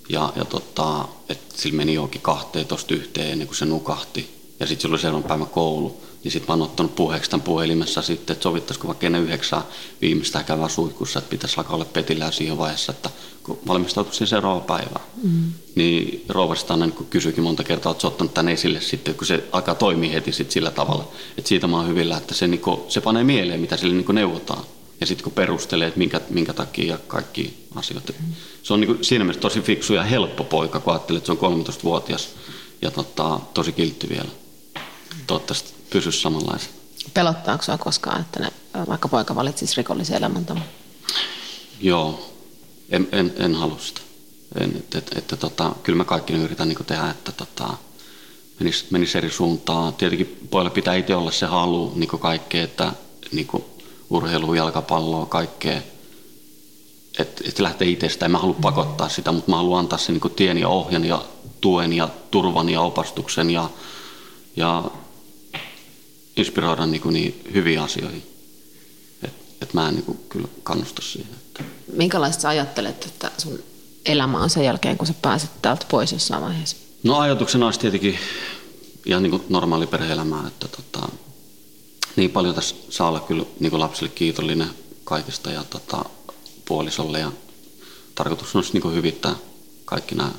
ja, 0.10 0.34
ja 0.36 0.46
tota, 0.46 1.08
että 1.30 1.56
sillä 1.58 1.78
meni 1.78 1.94
johonkin 1.94 2.22
12 2.22 2.94
yhteen 2.94 3.32
ennen 3.32 3.48
kuin 3.48 3.58
se 3.58 3.66
nukahti 3.66 4.42
ja 4.60 4.68
sitten 4.68 4.82
sillä 4.82 4.94
oli 4.94 5.02
seuraavan 5.02 5.28
päivän 5.28 5.48
koulu, 5.48 6.02
niin 6.24 6.32
sitten 6.32 6.48
mä 6.48 6.54
oon 6.54 6.62
ottanut 6.62 6.96
puheeksi 6.96 7.30
tämän 7.30 7.44
puhelimessa 7.44 8.02
sitten, 8.02 8.34
että 8.34 8.44
sovittaisiko 8.44 8.88
vaikka 8.88 9.06
ennen 9.06 9.24
yhdeksää 9.24 9.62
viimeistään 10.02 10.46
käydä 10.46 10.68
suihkussa, 10.68 11.20
että 11.20 11.30
pitäisi 11.30 11.56
alkaa 11.58 11.76
olla 11.76 11.86
petillä 11.86 12.32
siinä 12.32 12.58
vaiheessa, 12.58 12.92
että 12.92 13.10
kun 13.44 13.60
valmistautuisin 13.68 14.28
seuraava 14.28 14.60
päivä. 14.60 15.00
Mm. 15.24 15.52
Niin 15.76 16.26
rouvasta 16.30 16.78
niin 16.78 16.94
kysyikin 17.10 17.44
monta 17.44 17.64
kertaa, 17.64 17.92
että 17.92 18.02
se 18.02 18.08
ottanut 18.08 18.34
tämän 18.34 18.54
esille 18.54 18.82
sitten, 18.82 19.16
kun 19.16 19.28
se 19.28 19.44
alkaa 19.52 19.76
toimia 19.76 20.12
heti 20.12 20.32
sit 20.32 20.52
sillä 20.52 20.72
tavalla. 20.72 21.12
Että 21.38 21.50
siitä 21.50 21.68
mä 21.68 21.78
oon 21.78 21.88
hyvillä, 21.88 22.18
että 22.18 22.34
se, 22.34 22.48
niin 22.48 22.62
kuin, 22.62 22.80
se 22.88 23.02
panee 23.02 23.24
mieleen, 23.24 23.60
mitä 23.60 23.78
sille 23.78 23.94
niin 23.94 24.16
neuvotaan. 24.16 24.64
Ja 25.02 25.08
sitten 25.08 25.24
kun 25.24 25.34
perustelee, 25.34 25.88
että 25.88 25.98
minkä, 25.98 26.22
minkä 26.30 26.54
takia 26.54 26.94
ja 26.94 26.98
kaikki 27.08 27.68
asiat. 27.76 28.10
Mm. 28.20 28.34
Se 28.64 28.74
on 28.74 28.80
niin 28.80 28.88
kuin, 28.88 29.04
siinä 29.04 29.24
mielessä 29.24 29.42
tosi 29.42 29.62
fiksu 29.62 29.94
ja 29.94 30.04
helppo 30.04 30.44
poika, 30.44 30.80
kun 30.80 30.94
ajattelee, 30.94 31.18
että 31.18 31.26
se 31.26 31.46
on 31.46 31.66
13-vuotias 31.66 32.30
ja 32.82 32.92
tota, 32.92 33.40
tosi 33.54 33.72
kiltti 33.72 34.10
vielä. 34.10 34.30
Toivottavasti 35.28 35.81
pysyisi 35.92 36.22
samanlaisena. 36.22 36.74
Pelottaako 37.14 37.64
sinua 37.64 37.78
koskaan, 37.78 38.22
että 38.22 38.40
ne, 38.40 38.52
vaikka 38.88 39.08
poika 39.08 39.36
valitsisi 39.36 39.78
rikollisen 39.78 40.18
elämäntavan? 40.18 40.64
Joo, 41.82 42.32
en, 42.90 43.08
en, 43.12 43.34
en 43.38 43.56
halua 43.56 43.80
sitä. 43.80 44.02
En, 44.60 44.70
että, 44.76 44.98
että, 44.98 45.20
että, 45.20 45.38
tota, 45.38 45.76
kyllä 45.84 45.98
mä 45.98 46.04
kaikki 46.04 46.34
yritän 46.34 46.68
niin 46.68 46.86
tehdä, 46.88 47.10
että 47.10 47.32
tota, 47.32 47.74
menisi, 48.60 48.86
menisi 48.90 49.18
eri 49.18 49.32
suuntaan. 49.32 49.94
Tietenkin 49.94 50.48
pojalla 50.50 50.70
pitää 50.70 50.96
itse 50.96 51.16
olla 51.16 51.32
se 51.32 51.46
halu 51.46 51.94
niin 51.96 52.10
kaikkea, 52.10 52.64
että 52.64 52.94
niin 53.32 53.48
urheilu, 54.10 54.54
jalkapalloa, 54.54 55.26
kaikkea. 55.26 55.82
Että 57.20 57.44
et 57.48 57.60
lähtee 57.60 57.88
itsestä. 57.88 58.26
En 58.26 58.32
mä 58.32 58.38
halua 58.38 58.56
pakottaa 58.62 59.10
sitä, 59.10 59.32
mutta 59.32 59.52
mä 59.52 59.58
haluan 59.58 59.80
antaa 59.80 60.00
sen 60.00 60.20
niin 60.24 60.36
tien 60.36 60.58
ja 60.58 60.68
ohjan 60.70 61.06
ja 61.06 61.26
tuen 61.62 61.94
ja 61.94 62.10
turvan 62.32 62.70
ja 62.70 62.82
opastuksen 62.82 63.50
ja, 63.50 63.70
ja 64.56 64.84
inspiroida 66.38 66.86
niin, 66.86 67.02
kuin 67.02 67.14
niin 67.14 67.42
hyviä 67.54 67.84
asioihin. 67.84 68.24
Että 69.24 69.44
et 69.62 69.74
mä 69.74 69.88
en 69.88 69.96
niin 69.96 70.06
kuin 70.06 70.20
kyllä 70.30 70.48
kannusta 70.64 71.02
siihen. 71.02 71.34
Että. 71.34 71.64
Minkälaista 71.94 72.42
sä 72.42 72.50
ajattelet, 72.50 73.06
että 73.06 73.32
sun 73.38 73.60
elämä 74.06 74.44
on 74.44 74.50
sen 74.50 74.66
jälkeen, 74.66 74.98
kun 74.98 75.08
sä 75.08 75.14
pääset 75.22 75.50
täältä 75.62 75.86
pois 75.92 76.12
jossain 76.12 76.44
vaiheessa? 76.44 76.78
No 77.04 77.20
ajatuksena 77.20 77.66
olisi 77.66 77.80
tietenkin 77.80 78.20
ihan 79.06 79.24
niin 79.24 79.32
kuin 79.32 79.44
normaali 79.50 79.88
perhe-elämää, 79.88 80.48
että 80.48 80.68
tota, 80.68 81.08
niin 82.16 82.32
paljon 82.32 82.56
tässä 82.56 82.76
saa 82.90 83.08
olla 83.08 83.20
kyllä 83.20 83.46
niin 83.60 83.70
kuin 83.70 83.80
lapsille 83.80 84.12
kiitollinen 84.16 84.70
kaikista 85.04 85.52
ja 85.52 85.64
tota, 85.64 86.06
puolisolle 86.66 87.20
ja 87.20 87.32
tarkoitus 88.16 88.56
olisi 88.56 88.74
niin 88.74 88.82
kuin 88.82 88.96
hyvittää 88.96 89.36
kaikki 89.86 90.16
nämä, 90.16 90.32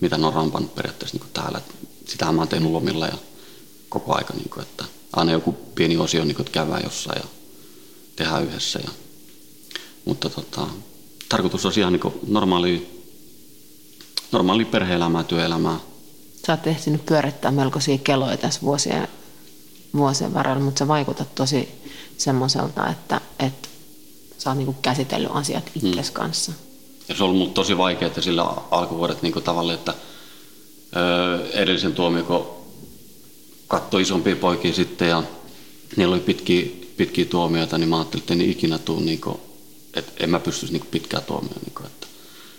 mitä 0.00 0.18
ne 0.18 0.26
on 0.26 0.32
rampannut 0.32 0.74
periaatteessa 0.74 1.14
niin 1.14 1.20
kuin 1.22 1.32
täällä. 1.32 1.60
Sitähän 2.06 2.34
mä 2.34 2.40
oon 2.40 2.48
tehnyt 2.48 2.70
lomilla 2.70 3.06
ja 3.06 3.18
koko 3.88 4.14
aika, 4.14 4.34
niin 4.34 4.48
kuin, 4.48 4.62
että 4.62 4.84
aina 5.16 5.32
joku 5.32 5.52
pieni 5.52 5.96
osio, 5.96 6.24
niin 6.24 6.36
kuin, 6.36 6.46
että 6.46 6.52
käydään 6.52 6.82
jossain 6.84 7.20
ja 7.22 7.28
tehdään 8.16 8.44
yhdessä. 8.44 8.78
Ja, 8.84 8.90
mutta 10.04 10.30
tota, 10.30 10.66
tarkoitus 11.28 11.66
on 11.66 11.72
ihan 11.76 11.92
niin 11.92 12.12
normaali, 12.26 13.02
normaali 14.32 14.64
perhe-elämää, 14.64 15.24
työelämää. 15.24 15.80
Sä 16.46 16.52
oot 16.52 16.66
ehtinyt 16.66 17.06
pyörittää 17.06 17.50
melkoisia 17.50 17.98
keloja 17.98 18.36
tässä 18.36 18.60
vuosien, 18.62 19.08
vuosien 19.96 20.34
varrella, 20.34 20.60
mutta 20.60 20.78
sä 20.78 20.88
vaikutat 20.88 21.34
tosi 21.34 21.68
semmoiselta, 22.16 22.88
että, 22.88 23.20
että 23.38 23.68
sä 24.38 24.50
oot 24.50 24.58
niin 24.58 24.76
käsitellyt 24.82 25.30
asiat 25.32 25.70
itses 25.74 26.08
hmm. 26.08 26.14
kanssa. 26.14 26.52
Ja 27.08 27.14
se 27.14 27.24
on 27.24 27.30
ollut 27.30 27.54
tosi 27.54 27.78
vaikeaa 27.78 28.20
sillä 28.20 28.42
alkuvuodet 28.70 29.22
niin 29.22 29.42
tavalle, 29.44 29.74
että 29.74 29.94
öö, 30.96 31.50
edellisen 31.50 31.92
tuomio, 31.92 32.24
kun 32.24 32.63
katsoi 33.74 34.02
isompia 34.02 34.36
poikia 34.36 34.72
sitten 34.72 35.08
ja 35.08 35.22
niillä 35.96 36.14
oli 36.14 36.20
pitkiä, 36.20 36.66
pitkiä 36.96 37.24
tuomioita, 37.24 37.78
niin 37.78 37.88
mä 37.88 37.96
ajattelin, 37.96 38.22
että 38.22 38.34
en 38.34 38.40
ikinä 38.40 38.78
tuu, 38.78 39.00
niin 39.00 39.20
kuin, 39.20 39.40
että 39.94 40.12
en 40.24 40.30
mä 40.30 40.40
pystyisi 40.40 40.72
niin 40.72 40.86
pitkää 40.90 41.20
tuomioon. 41.20 41.60
Niin 41.64 41.74
kuin, 41.74 41.86
että, 41.86 42.06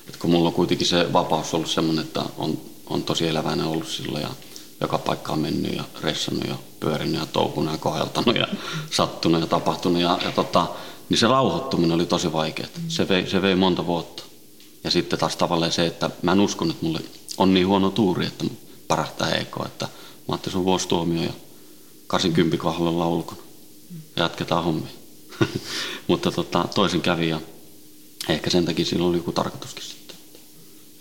että 0.08 0.20
kun 0.20 0.30
mulla 0.30 0.48
on 0.48 0.54
kuitenkin 0.54 0.88
se 0.88 1.14
vapaus 1.14 1.54
ollut 1.54 1.70
semmoinen, 1.70 2.06
että 2.06 2.24
on, 2.38 2.58
on 2.88 3.04
tosi 3.04 3.28
eläväinen 3.28 3.66
ollut 3.66 3.88
silloin 3.88 4.22
ja 4.22 4.30
joka 4.82 4.98
paikka 4.98 5.34
on 5.34 5.40
mennyt 5.40 5.76
ja 5.76 5.84
ressannut 6.02 6.48
ja 6.48 6.56
pyörinyt 6.80 7.20
ja 7.20 7.26
toukunut 7.26 7.72
ja 7.72 7.78
koheltanut 7.78 8.36
ja 8.36 8.48
sattunut 8.92 9.42
ja 9.42 9.48
tapahtunut. 9.48 10.02
Ja, 10.02 10.20
ja 10.26 10.32
tota, 10.32 10.68
niin 11.10 11.18
se 11.18 11.28
rauhoittuminen 11.28 11.96
oli 11.96 12.06
tosi 12.06 12.34
vaikeaa. 12.34 12.70
Se 12.88 13.08
vei, 13.08 13.30
se 13.30 13.42
vei 13.42 13.56
monta 13.56 13.86
vuotta. 13.86 14.24
Ja 14.84 14.92
sitten 14.92 15.20
taas 15.20 15.36
tavallaan 15.36 15.72
se, 15.72 15.86
että 15.86 16.10
mä 16.22 16.32
en 16.32 16.40
uskon, 16.40 16.72
että 16.72 16.86
mulle 16.86 17.00
on 17.38 17.54
niin 17.54 17.68
huono 17.68 17.90
tuuri, 17.90 18.26
että 18.26 18.46
parahtaa 18.88 19.32
EK, 19.32 19.56
että 19.66 19.88
Mä 20.28 20.34
ajattelin, 20.34 20.52
se 20.52 20.58
on 20.58 20.66
vuosituomio 20.66 21.24
ja 21.24 21.34
80 22.08 22.58
kohdalla 22.58 23.08
ulkona. 23.08 23.42
Jatketaan 24.16 24.64
hommia. 24.64 24.92
Mutta 26.08 26.32
tota, 26.32 26.66
toisin 26.76 27.02
kävi 27.02 27.30
ja 27.30 27.42
ehkä 28.30 28.50
sen 28.50 28.66
takia 28.66 28.86
sillä 28.86 29.06
oli 29.06 29.18
joku 29.18 29.32
tarkoituskin 29.32 29.84
sitten. 29.84 30.18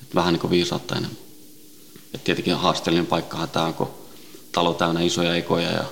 Et 0.03 0.15
vähän 0.15 0.33
niin 0.33 0.41
kuin 0.41 0.51
viisautta 0.51 0.97
enemmän. 0.97 1.19
Et 2.15 2.25
tietenkin 2.25 2.55
haasteellinen 2.55 3.07
paikkahan 3.07 3.51
tämä 3.51 3.67
on, 3.67 3.75
kun 3.75 3.91
talo 4.53 4.75
täynnä 4.75 5.01
isoja 5.01 5.35
ekoja 5.35 5.71
ja, 5.71 5.85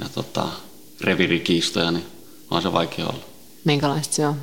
ja 0.00 0.08
tota, 0.08 0.48
revirikiistoja, 1.00 1.90
niin 1.90 2.04
on 2.50 2.62
se 2.62 2.72
vaikea 2.72 3.06
olla. 3.06 3.24
Minkälaista 3.64 4.14
se 4.14 4.26
on? 4.26 4.36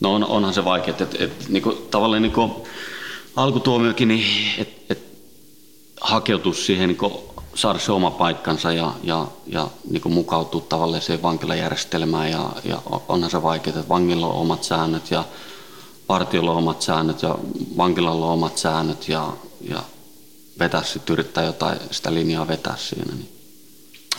No 0.00 0.14
on, 0.14 0.24
onhan 0.24 0.54
se 0.54 0.64
vaikea, 0.64 0.90
että 0.90 1.04
et, 1.04 1.20
et, 1.20 1.48
niinku, 1.48 1.72
tavallaan 1.72 2.22
niinku, 2.22 2.66
alkutuomiokin, 3.36 4.08
niin 4.08 4.50
et, 4.58 4.68
et, 4.90 4.98
hakeutus 6.00 6.66
siihen 6.66 6.88
niinku, 6.88 7.34
saada 7.58 7.78
se 7.78 7.92
oma 7.92 8.10
paikkansa 8.10 8.72
ja, 8.72 8.92
ja, 9.02 9.26
ja 9.46 9.68
niin 9.90 10.02
kuin 10.02 10.12
mukautua 10.12 10.60
tavallaan 10.68 11.02
siihen 11.02 11.22
vankilajärjestelmään. 11.22 12.30
Ja, 12.30 12.52
ja 12.64 12.82
onhan 13.08 13.30
se 13.30 13.42
vaikeaa, 13.42 13.78
että 13.78 13.88
vangilla 13.88 14.26
on 14.26 14.34
omat 14.34 14.64
säännöt 14.64 15.10
ja 15.10 15.24
partiolla 16.06 16.50
on 16.50 16.56
omat 16.56 16.82
säännöt 16.82 17.22
ja 17.22 17.38
vankilalla 17.76 18.26
on 18.26 18.32
omat 18.32 18.58
säännöt 18.58 19.08
ja, 19.08 19.32
ja 19.60 19.82
vetää 20.58 20.82
sitten 20.82 21.12
yrittää 21.12 21.44
jotain 21.44 21.78
sitä 21.90 22.14
linjaa 22.14 22.48
vetää 22.48 22.76
siinä. 22.76 23.14
Niin 23.14 23.28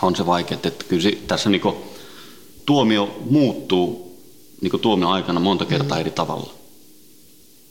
on 0.01 0.15
se 0.15 0.25
vaikeaa, 0.25 0.61
että 0.63 0.85
kyllä 0.85 1.09
tässä 1.27 1.49
niin 1.49 1.61
tuomio 2.65 3.17
muuttuu 3.29 4.09
niin 4.61 4.79
tuomio 4.81 5.09
aikana 5.09 5.39
monta 5.39 5.65
kertaa 5.65 5.97
mm. 5.97 6.01
eri 6.01 6.11
tavalla. 6.11 6.53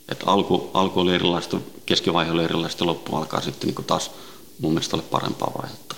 Et 0.09 0.23
alku, 0.25 0.69
alku 0.73 0.99
oli 0.99 1.15
erilaista, 1.15 1.57
keskivaihe 1.85 2.31
oli 2.31 2.43
erilaista, 2.43 2.85
loppu 2.85 3.15
alkaa 3.15 3.41
sitten 3.41 3.67
niin 3.69 3.85
taas 3.85 4.11
mun 4.59 4.73
mielestä 4.73 4.95
ole 4.95 5.03
parempaa 5.03 5.51
vaihetta. 5.61 5.95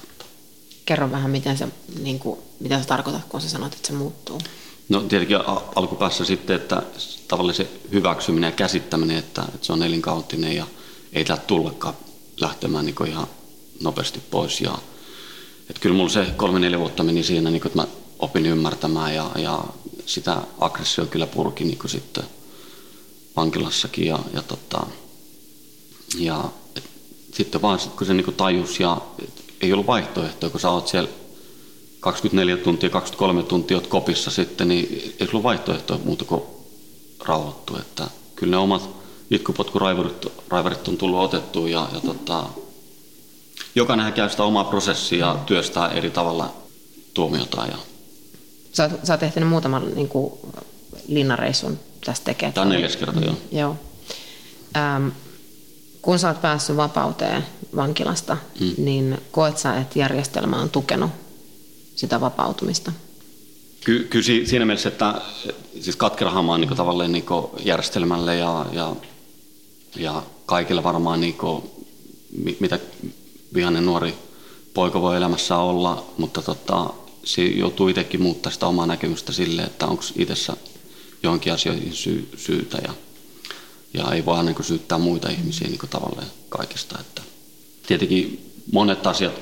Kerro 0.85 1.11
vähän, 1.11 1.31
miten 1.31 1.57
se, 1.57 1.67
niin 2.01 2.19
kuin, 2.19 2.39
mitä 2.59 2.79
sä 2.81 2.87
tarkoitat, 2.87 3.25
kun 3.29 3.41
sä 3.41 3.49
sanot, 3.49 3.73
että 3.73 3.87
se 3.87 3.93
muuttuu? 3.93 4.41
No 4.89 5.01
tietenkin 5.01 5.37
alkupäässä 5.75 6.25
sitten, 6.25 6.55
että 6.55 6.83
tavallaan 7.27 7.55
se 7.55 7.67
hyväksyminen 7.91 8.47
ja 8.47 8.51
käsittäminen, 8.51 9.17
että, 9.17 9.41
että 9.41 9.65
se 9.65 9.73
on 9.73 9.83
elinkautinen 9.83 10.55
ja 10.55 10.67
ei 11.13 11.25
täältä 11.25 11.43
tullakaan 11.47 11.93
lähtemään 12.41 12.85
niin 12.85 13.07
ihan 13.07 13.27
nopeasti 13.81 14.21
pois. 14.31 14.61
Ja, 14.61 14.77
että 15.69 15.81
kyllä 15.81 15.95
mulla 15.95 16.09
se 16.09 16.25
kolme-neljä 16.37 16.79
vuotta 16.79 17.03
meni 17.03 17.23
siinä, 17.23 17.49
niin 17.49 17.61
kuin, 17.61 17.69
että 17.69 17.81
mä 17.81 17.87
opin 18.19 18.45
ymmärtämään 18.45 19.15
ja, 19.15 19.31
ja 19.35 19.63
sitä 20.05 20.41
aggressio 20.59 21.05
kyllä 21.05 21.27
purki 21.27 21.63
niin 21.63 21.79
sitten 21.85 22.23
vankilassakin. 23.35 24.05
Ja, 24.05 24.19
ja, 24.33 24.41
tota, 24.41 24.85
ja 26.17 26.43
sitten 27.31 27.61
vaan 27.61 27.79
sit, 27.79 27.93
kun 27.93 28.07
se 28.07 28.13
niin 28.13 28.35
tajus 28.37 28.79
ja 28.79 29.01
ei 29.61 29.73
ollut 29.73 29.87
vaihtoehtoa, 29.87 30.49
kun 30.49 30.59
sä 30.59 30.69
oot 30.69 30.87
siellä 30.87 31.09
24 31.99 32.57
tuntia, 32.57 32.89
23 32.89 33.43
tuntia 33.43 33.77
oot 33.77 33.87
kopissa 33.87 34.31
sitten, 34.31 34.67
niin 34.67 35.15
ei 35.19 35.27
sulla 35.27 35.43
vaihtoehtoa 35.43 35.99
muuta 36.03 36.25
kuin 36.25 36.41
rauhoittua. 37.25 37.79
Että 37.79 38.07
kyllä 38.35 38.51
ne 38.51 38.57
omat 38.57 38.89
itkupotkuraivarit 39.31 40.87
on 40.87 40.97
tullut 40.97 41.19
otettua 41.19 41.69
ja, 41.69 41.87
ja 41.93 41.99
tota, 41.99 42.43
jokainen 43.75 44.13
käy 44.13 44.29
sitä 44.29 44.43
omaa 44.43 44.63
prosessia 44.63 45.25
ja 45.25 45.39
työstää 45.45 45.91
eri 45.91 46.09
tavalla 46.09 46.53
tuomiota. 47.13 47.65
Ja... 47.65 47.77
Sä, 48.71 48.83
oot, 48.83 49.05
sä 49.05 49.13
oot 49.13 49.19
tehnyt 49.19 49.49
muutaman 49.49 49.95
niin 49.95 50.07
kuin, 50.07 50.33
linnareissun 51.07 51.79
tästä 52.05 52.25
tekemään. 52.25 52.53
Tämä 52.53 52.63
on 52.65 52.69
neljäs 52.69 52.95
kerta, 52.95 53.19
joo. 53.19 53.35
joo. 53.51 53.75
Ähm, 54.77 55.07
kun 56.01 56.19
sä 56.19 56.27
oot 56.27 56.41
päässyt 56.41 56.77
vapauteen 56.77 57.45
vankilasta, 57.75 58.37
mm. 58.59 58.73
niin 58.77 59.17
koet 59.31 59.57
sä, 59.57 59.77
että 59.77 59.99
järjestelmä 59.99 60.61
on 60.61 60.69
tukenut 60.69 61.11
sitä 61.95 62.21
vapautumista? 62.21 62.91
Ky- 63.85 64.07
kyllä 64.09 64.25
siinä 64.25 64.65
mielessä, 64.65 64.89
että 64.89 65.21
siis 65.81 65.95
katkerahan 65.95 66.49
on 66.49 66.61
niin 66.61 66.75
tavallaan 66.75 67.11
niin 67.11 67.25
järjestelmälle 67.65 68.35
ja, 68.35 68.65
ja, 68.71 68.95
ja 69.95 70.23
kaikille 70.45 70.83
varmaan, 70.83 71.21
niin 71.21 71.33
kuin, 71.33 71.63
mitä 72.59 72.79
vihainen 73.53 73.85
nuori 73.85 74.13
poika 74.73 75.01
voi 75.01 75.17
elämässä 75.17 75.57
olla, 75.57 76.05
mutta 76.17 76.41
tota, 76.41 76.89
se 77.23 77.43
joutuu 77.43 77.87
itsekin 77.87 78.21
muuttaa 78.21 78.51
sitä 78.51 78.67
omaa 78.67 78.85
näkemystä 78.85 79.31
sille, 79.31 79.61
että 79.61 79.85
onko 79.87 80.03
itsessä 80.15 80.53
johonkin 81.23 81.53
asioihin 81.53 81.93
sy- 81.93 82.29
syytä. 82.37 82.77
Ja, 82.77 82.93
ja 83.93 84.11
ei 84.11 84.25
voi 84.25 84.43
niin 84.43 84.63
syyttää 84.63 84.97
muita 84.97 85.29
ihmisiä 85.29 85.67
niin 85.67 85.79
tavallaan 85.89 86.27
kaikista. 86.49 86.99
Että 86.99 87.21
tietenkin 87.87 88.51
monet 88.71 89.07
asiat 89.07 89.33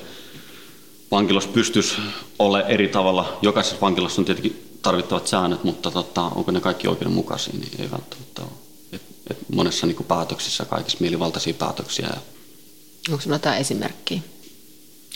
vankilossa 1.12 1.49
pystyisi 1.49 1.95
olla 2.39 2.62
eri 2.62 2.88
tavalla. 2.88 3.38
Jokaisessa 3.41 3.81
vankilassa 3.81 4.21
on 4.21 4.25
tietenkin 4.25 4.77
tarvittavat 4.81 5.27
säännöt, 5.27 5.63
mutta 5.63 5.91
tota, 5.91 6.21
onko 6.21 6.51
ne 6.51 6.62
kaikki 6.62 6.88
oikeudenmukaisia, 6.88 7.53
niin 7.53 7.71
ei 7.79 7.91
välttämättä 7.91 8.41
ole. 8.41 8.51
Et, 8.91 9.01
et 9.31 9.38
monessa 9.53 9.88
niin 9.88 10.05
päätöksissä 10.07 10.65
kaikissa 10.65 10.97
mielivaltaisia 11.01 11.53
päätöksiä. 11.53 12.07
Ja... 12.07 12.21
Onko 13.09 13.21
sinulla 13.21 13.35
jotain 13.35 13.57
esimerkkiä? 13.57 14.21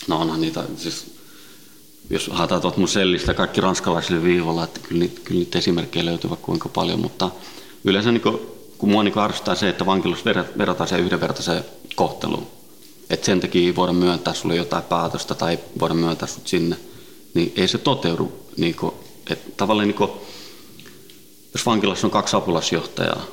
No 0.07 0.19
onhan 0.19 0.41
niitä, 0.41 0.63
siis 0.77 1.05
jos 2.09 2.27
haetaan 2.27 2.61
tuolta 2.61 2.79
mun 2.79 2.87
sellistä 2.87 3.33
kaikki 3.33 3.61
ranskalaisille 3.61 4.23
viivalla, 4.23 4.63
että 4.63 4.79
kyllä 4.79 4.99
niitä, 4.99 5.21
kyllä 5.23 5.39
niitä 5.39 5.57
esimerkkejä 5.57 6.05
löytyy 6.05 6.29
kuinka 6.41 6.69
paljon, 6.69 6.99
mutta 6.99 7.31
yleensä 7.83 8.11
niin 8.11 8.21
kuin, 8.21 8.39
kun 8.83 8.91
mua 8.91 9.03
niin 9.03 9.17
arvostaa 9.17 9.55
se, 9.55 9.69
että 9.69 9.85
vankilossa 9.85 10.25
verrataan 10.57 10.87
se 10.87 10.97
yhdenvertaiseen 10.97 11.65
kohteluun. 11.95 12.47
Että 13.09 13.25
sen 13.25 13.39
takia 13.39 13.75
voida 13.75 13.93
myöntää 13.93 14.33
sulle 14.33 14.55
jotain 14.55 14.83
päätöstä 14.83 15.35
tai 15.35 15.59
voida 15.79 15.93
myöntää 15.93 16.27
sut 16.27 16.47
sinne, 16.47 16.77
niin 17.33 17.53
ei 17.55 17.67
se 17.67 17.77
toteudu. 17.77 18.31
Niin 18.57 18.75
kuin, 18.75 18.93
että 19.29 19.51
tavallaan 19.57 19.87
niin 19.87 19.95
kuin, 19.95 20.11
jos 21.53 21.65
vankilassa 21.65 22.07
on 22.07 22.11
kaksi 22.11 22.35
apulaisjohtajaa, 22.35 23.25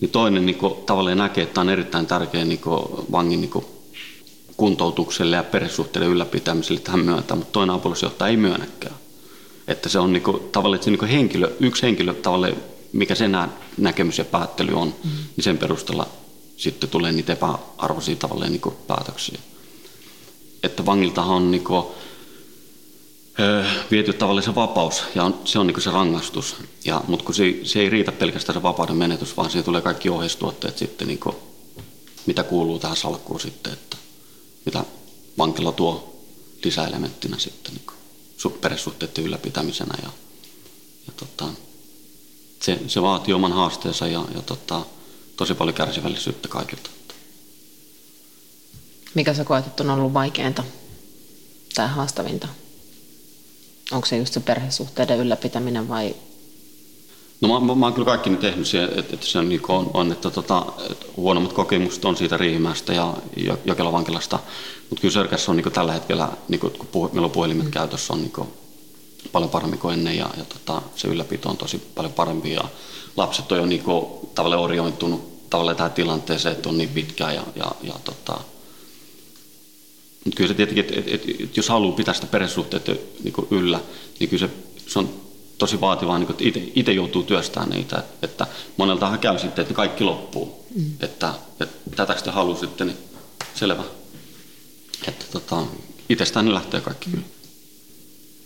niin 0.00 0.10
toinen 0.10 0.46
niin 0.46 0.58
kuin, 0.58 0.74
tavallaan 0.74 1.18
näkee, 1.18 1.42
että 1.42 1.54
tämä 1.54 1.62
on 1.62 1.70
erittäin 1.70 2.06
tärkeä 2.06 2.44
niin 2.44 2.60
kuin, 2.60 2.82
vangin 3.12 3.40
niin 3.40 3.50
kuin, 3.50 3.64
kuntoutukselle 4.56 5.36
ja 5.36 5.44
perhesuhteiden 5.44 6.10
ylläpitämiselle 6.10 6.80
tähän 6.80 7.00
myöntää, 7.00 7.36
mutta 7.36 7.52
toinen 7.52 7.74
apulaisjohtaja 7.74 8.28
ei 8.28 8.36
myönnäkään. 8.36 8.94
Että 9.68 9.88
se 9.88 9.98
on 9.98 10.12
niin 10.12 10.22
kuin, 10.22 10.42
tavallaan 10.52 10.74
että 10.74 10.84
se 10.84 10.90
niin 10.90 11.04
henkilö, 11.04 11.52
yksi 11.60 11.82
henkilö, 11.82 12.14
tavallaan, 12.14 12.56
mikä 12.92 13.14
sen 13.14 13.36
näkemys 13.76 14.18
ja 14.18 14.24
päättely 14.24 14.74
on, 14.74 14.94
mm. 15.04 15.10
niin 15.10 15.44
sen 15.44 15.58
perusteella 15.58 16.06
sitten 16.56 16.90
tulee 16.90 17.12
niitä 17.12 17.32
epäarvoisia 17.32 18.16
tavallaan 18.16 18.52
niin 18.52 18.60
kuin 18.60 18.74
päätöksiä. 18.86 19.38
Että 20.62 20.86
vangiltahan 20.86 21.36
on 21.36 21.50
niin 21.50 21.64
kuin, 21.64 21.86
öö, 23.40 23.64
viety 23.90 24.12
tavallaan 24.12 24.44
se 24.44 24.54
vapaus 24.54 25.02
ja 25.14 25.24
on, 25.24 25.40
se 25.44 25.58
on 25.58 25.66
niin 25.66 25.74
kuin 25.74 25.84
se 25.84 25.90
rangaistus. 25.90 26.56
Ja, 26.84 27.00
mutta 27.08 27.24
kun 27.24 27.34
se, 27.34 27.54
se 27.64 27.80
ei 27.80 27.90
riitä 27.90 28.12
pelkästään 28.12 28.58
se 28.58 28.62
vapauden 28.62 28.96
menetys, 28.96 29.36
vaan 29.36 29.50
siihen 29.50 29.64
tulee 29.64 29.80
kaikki 29.80 30.08
ohjeistuotteet 30.08 30.78
sitten, 30.78 31.08
niin 31.08 31.18
kuin, 31.18 31.36
mitä 32.26 32.42
kuuluu 32.42 32.78
tähän 32.78 32.96
salkkuun 32.96 33.40
sitten, 33.40 33.72
että 33.72 33.96
mitä 34.64 34.84
vankila 35.38 35.72
tuo 35.72 36.24
lisäelementtinä 36.64 37.38
sitten 37.38 37.74
niin 37.74 38.60
perhesuhteiden 38.60 39.24
ylläpitämisenä. 39.24 39.94
Ja, 40.02 40.10
ja 41.06 41.12
tota, 41.16 41.52
se, 42.62 42.78
se 42.86 43.02
vaatii 43.02 43.34
oman 43.34 43.52
haasteensa 43.52 44.06
ja, 44.06 44.24
ja 44.34 44.42
tota, 44.42 44.80
tosi 45.36 45.54
paljon 45.54 45.74
kärsivällisyyttä 45.74 46.48
kaikilta. 46.48 46.90
Mikä 49.14 49.34
sä 49.34 49.44
koet, 49.44 49.66
että 49.66 49.82
on 49.82 49.90
ollut 49.90 50.14
vaikeinta 50.14 50.64
tai 51.74 51.88
haastavinta? 51.88 52.48
Onko 53.92 54.06
se 54.06 54.16
just 54.16 54.32
se 54.32 54.40
perhesuhteiden 54.40 55.18
ylläpitäminen 55.18 55.88
vai? 55.88 56.16
No 57.40 57.48
mä, 57.48 57.66
mä, 57.66 57.74
mä 57.74 57.86
oon 57.86 57.92
kyllä 57.92 58.06
kaikki 58.06 58.30
ne 58.30 58.36
tehnyt 58.36 58.66
siihen, 58.66 58.88
että, 58.88 59.14
että 59.14 59.26
se 59.26 59.38
on, 59.38 59.48
niin 59.48 59.60
on, 59.68 59.90
on 59.94 60.12
että, 60.12 60.30
tota, 60.30 60.66
että 60.90 61.06
huonommat 61.16 61.52
kokemukset 61.52 62.04
on 62.04 62.16
siitä 62.16 62.36
Riihimäestä 62.36 62.92
ja 62.92 63.14
Jokelan 63.64 63.92
vankilasta, 63.92 64.38
mutta 64.90 65.00
kyllä 65.00 65.12
Sörkässä 65.12 65.50
on 65.50 65.56
niin 65.56 65.72
tällä 65.72 65.92
hetkellä, 65.92 66.28
niin 66.48 66.60
kuin, 66.60 66.72
kun 66.78 66.86
puh, 66.86 67.12
meillä 67.12 67.24
on 67.24 67.30
puhelimet 67.30 67.64
mm. 67.64 67.70
käytössä, 67.70 68.12
on 68.12 68.22
niin 68.22 68.32
paljon 69.32 69.50
paremmin 69.50 69.78
kuin 69.78 69.94
ennen 69.94 70.16
ja, 70.16 70.30
ja 70.36 70.44
tota, 70.44 70.82
se 70.96 71.08
ylläpito 71.08 71.48
on 71.48 71.56
tosi 71.56 71.78
paljon 71.94 72.12
parempi 72.12 72.52
ja 72.52 72.64
lapset 73.16 73.52
on 73.52 73.58
jo 73.58 73.66
niin 73.66 73.82
kuin, 73.82 74.06
tavallaan 74.34 74.62
oriointunut 74.62 75.50
tavallaan 75.50 75.76
tähän 75.76 75.92
tilanteeseen, 75.92 76.54
että 76.54 76.68
on 76.68 76.78
niin 76.78 76.88
pitkään 76.88 77.34
ja, 77.34 77.42
ja, 77.56 77.72
ja 77.82 77.94
tota, 78.04 78.40
mutta 80.24 80.36
kyllä 80.36 80.48
se 80.48 80.54
tietenkin, 80.54 80.84
että 80.84 81.00
et, 81.00 81.08
et, 81.08 81.40
et, 81.40 81.56
jos 81.56 81.68
haluaa 81.68 81.96
pitää 81.96 82.14
sitä 82.14 82.26
perhesuhteita 82.26 82.92
niin 83.24 83.34
yllä, 83.50 83.80
niin 84.20 84.30
kyllä 84.30 84.46
se, 84.46 84.52
se 84.86 84.98
on 84.98 85.10
tosi 85.58 85.80
vaativaa, 85.80 86.18
niin 86.18 86.30
että 86.30 86.60
itse 86.74 86.92
joutuu 86.92 87.22
työstämään 87.22 87.70
niitä. 87.70 88.02
Että 88.22 88.46
moneltahan 88.76 89.18
käy 89.18 89.38
sitten, 89.38 89.62
että 89.62 89.74
kaikki 89.74 90.04
loppuu. 90.04 90.66
Mm. 90.74 90.90
Että, 91.00 91.34
että 91.60 91.90
tätä 91.96 92.14
sitten 92.14 92.34
haluaa 92.34 92.60
sitten, 92.60 92.86
niin 92.86 92.98
selvä. 93.54 93.84
Että 95.08 95.24
tota, 95.32 95.62
itsestään 96.08 96.46
ne 96.46 96.54
lähtee 96.54 96.80
kaikki 96.80 97.10
kyllä. 97.10 97.24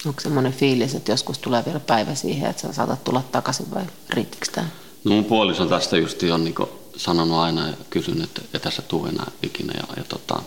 Onko 0.07 0.21
semmoinen 0.21 0.53
fiilis, 0.53 0.95
että 0.95 1.13
joskus 1.13 1.39
tulee 1.39 1.65
vielä 1.67 1.81
päivä 1.81 2.15
siihen, 2.15 2.51
että 2.51 2.63
sä 2.63 2.73
saatat 2.73 3.05
tulla 3.05 3.23
takaisin 3.33 3.71
vai 3.75 3.85
riittikö 4.11 4.47
tämä? 4.53 4.67
No 5.05 5.13
mun 5.13 5.25
puoliso 5.25 5.67
tästä 5.67 5.97
just 5.97 6.23
on 6.35 6.45
niin 6.45 6.55
sanonut 6.97 7.39
aina 7.39 7.67
ja 7.67 7.75
kysynyt, 7.91 8.23
että 8.23 8.43
ei 8.55 8.61
tässä 8.61 8.83
tule 8.83 9.09
enää 9.09 9.31
ikinä. 9.43 9.73
Ja, 9.77 9.85
ja 9.97 10.05
tota, 10.05 10.43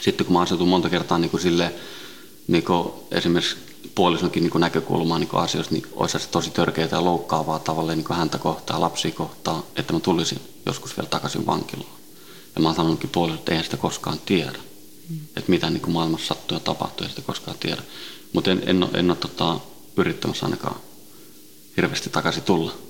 sitten 0.00 0.26
kun 0.26 0.32
mä 0.32 0.40
asetun 0.40 0.68
monta 0.68 0.90
kertaa 0.90 1.18
niin 1.18 1.30
kuin 1.30 1.40
sille, 1.40 1.74
niin 2.48 2.64
kuin 2.64 2.88
esimerkiksi 3.10 3.56
puolisonkin 3.94 4.42
niin 4.42 4.60
näkökulmaa 4.60 5.18
niin 5.18 5.28
asioista, 5.32 5.74
niin 5.74 5.86
olisi 5.92 6.18
se 6.18 6.28
tosi 6.28 6.50
törkeää 6.50 6.88
ja 6.92 7.04
loukkaavaa 7.04 7.58
tavalla 7.58 7.94
niin 7.94 8.06
häntä 8.10 8.38
kohtaa, 8.38 8.80
lapsia 8.80 9.10
kohtaa, 9.10 9.62
että 9.76 9.92
mä 9.92 10.00
tulisin 10.00 10.40
joskus 10.66 10.96
vielä 10.96 11.08
takaisin 11.08 11.46
vankilaan. 11.46 11.90
Ja 12.54 12.62
mä 12.62 12.68
oon 12.68 12.76
sanonutkin 12.76 13.10
puolisolle, 13.10 13.38
että 13.38 13.52
eihän 13.52 13.64
sitä 13.64 13.76
koskaan 13.76 14.18
tiedä. 14.26 14.58
Mm. 15.10 15.20
Että 15.36 15.50
mitä 15.50 15.70
niin 15.70 15.80
kuin 15.80 15.92
maailmassa 15.92 16.26
sattuu 16.26 16.56
ja 16.56 16.60
tapahtuu, 16.60 17.04
ei 17.04 17.10
sitä 17.10 17.22
koskaan 17.22 17.58
tiedä. 17.58 17.82
Mutta 18.32 18.50
en, 18.50 18.62
en, 18.66 18.88
en 18.94 19.10
ole 19.10 19.16
tota, 19.16 19.60
yrittämässä 19.96 20.46
ainakaan 20.46 20.76
hirveästi 21.76 22.10
takaisin 22.10 22.42
tulla. 22.42 22.89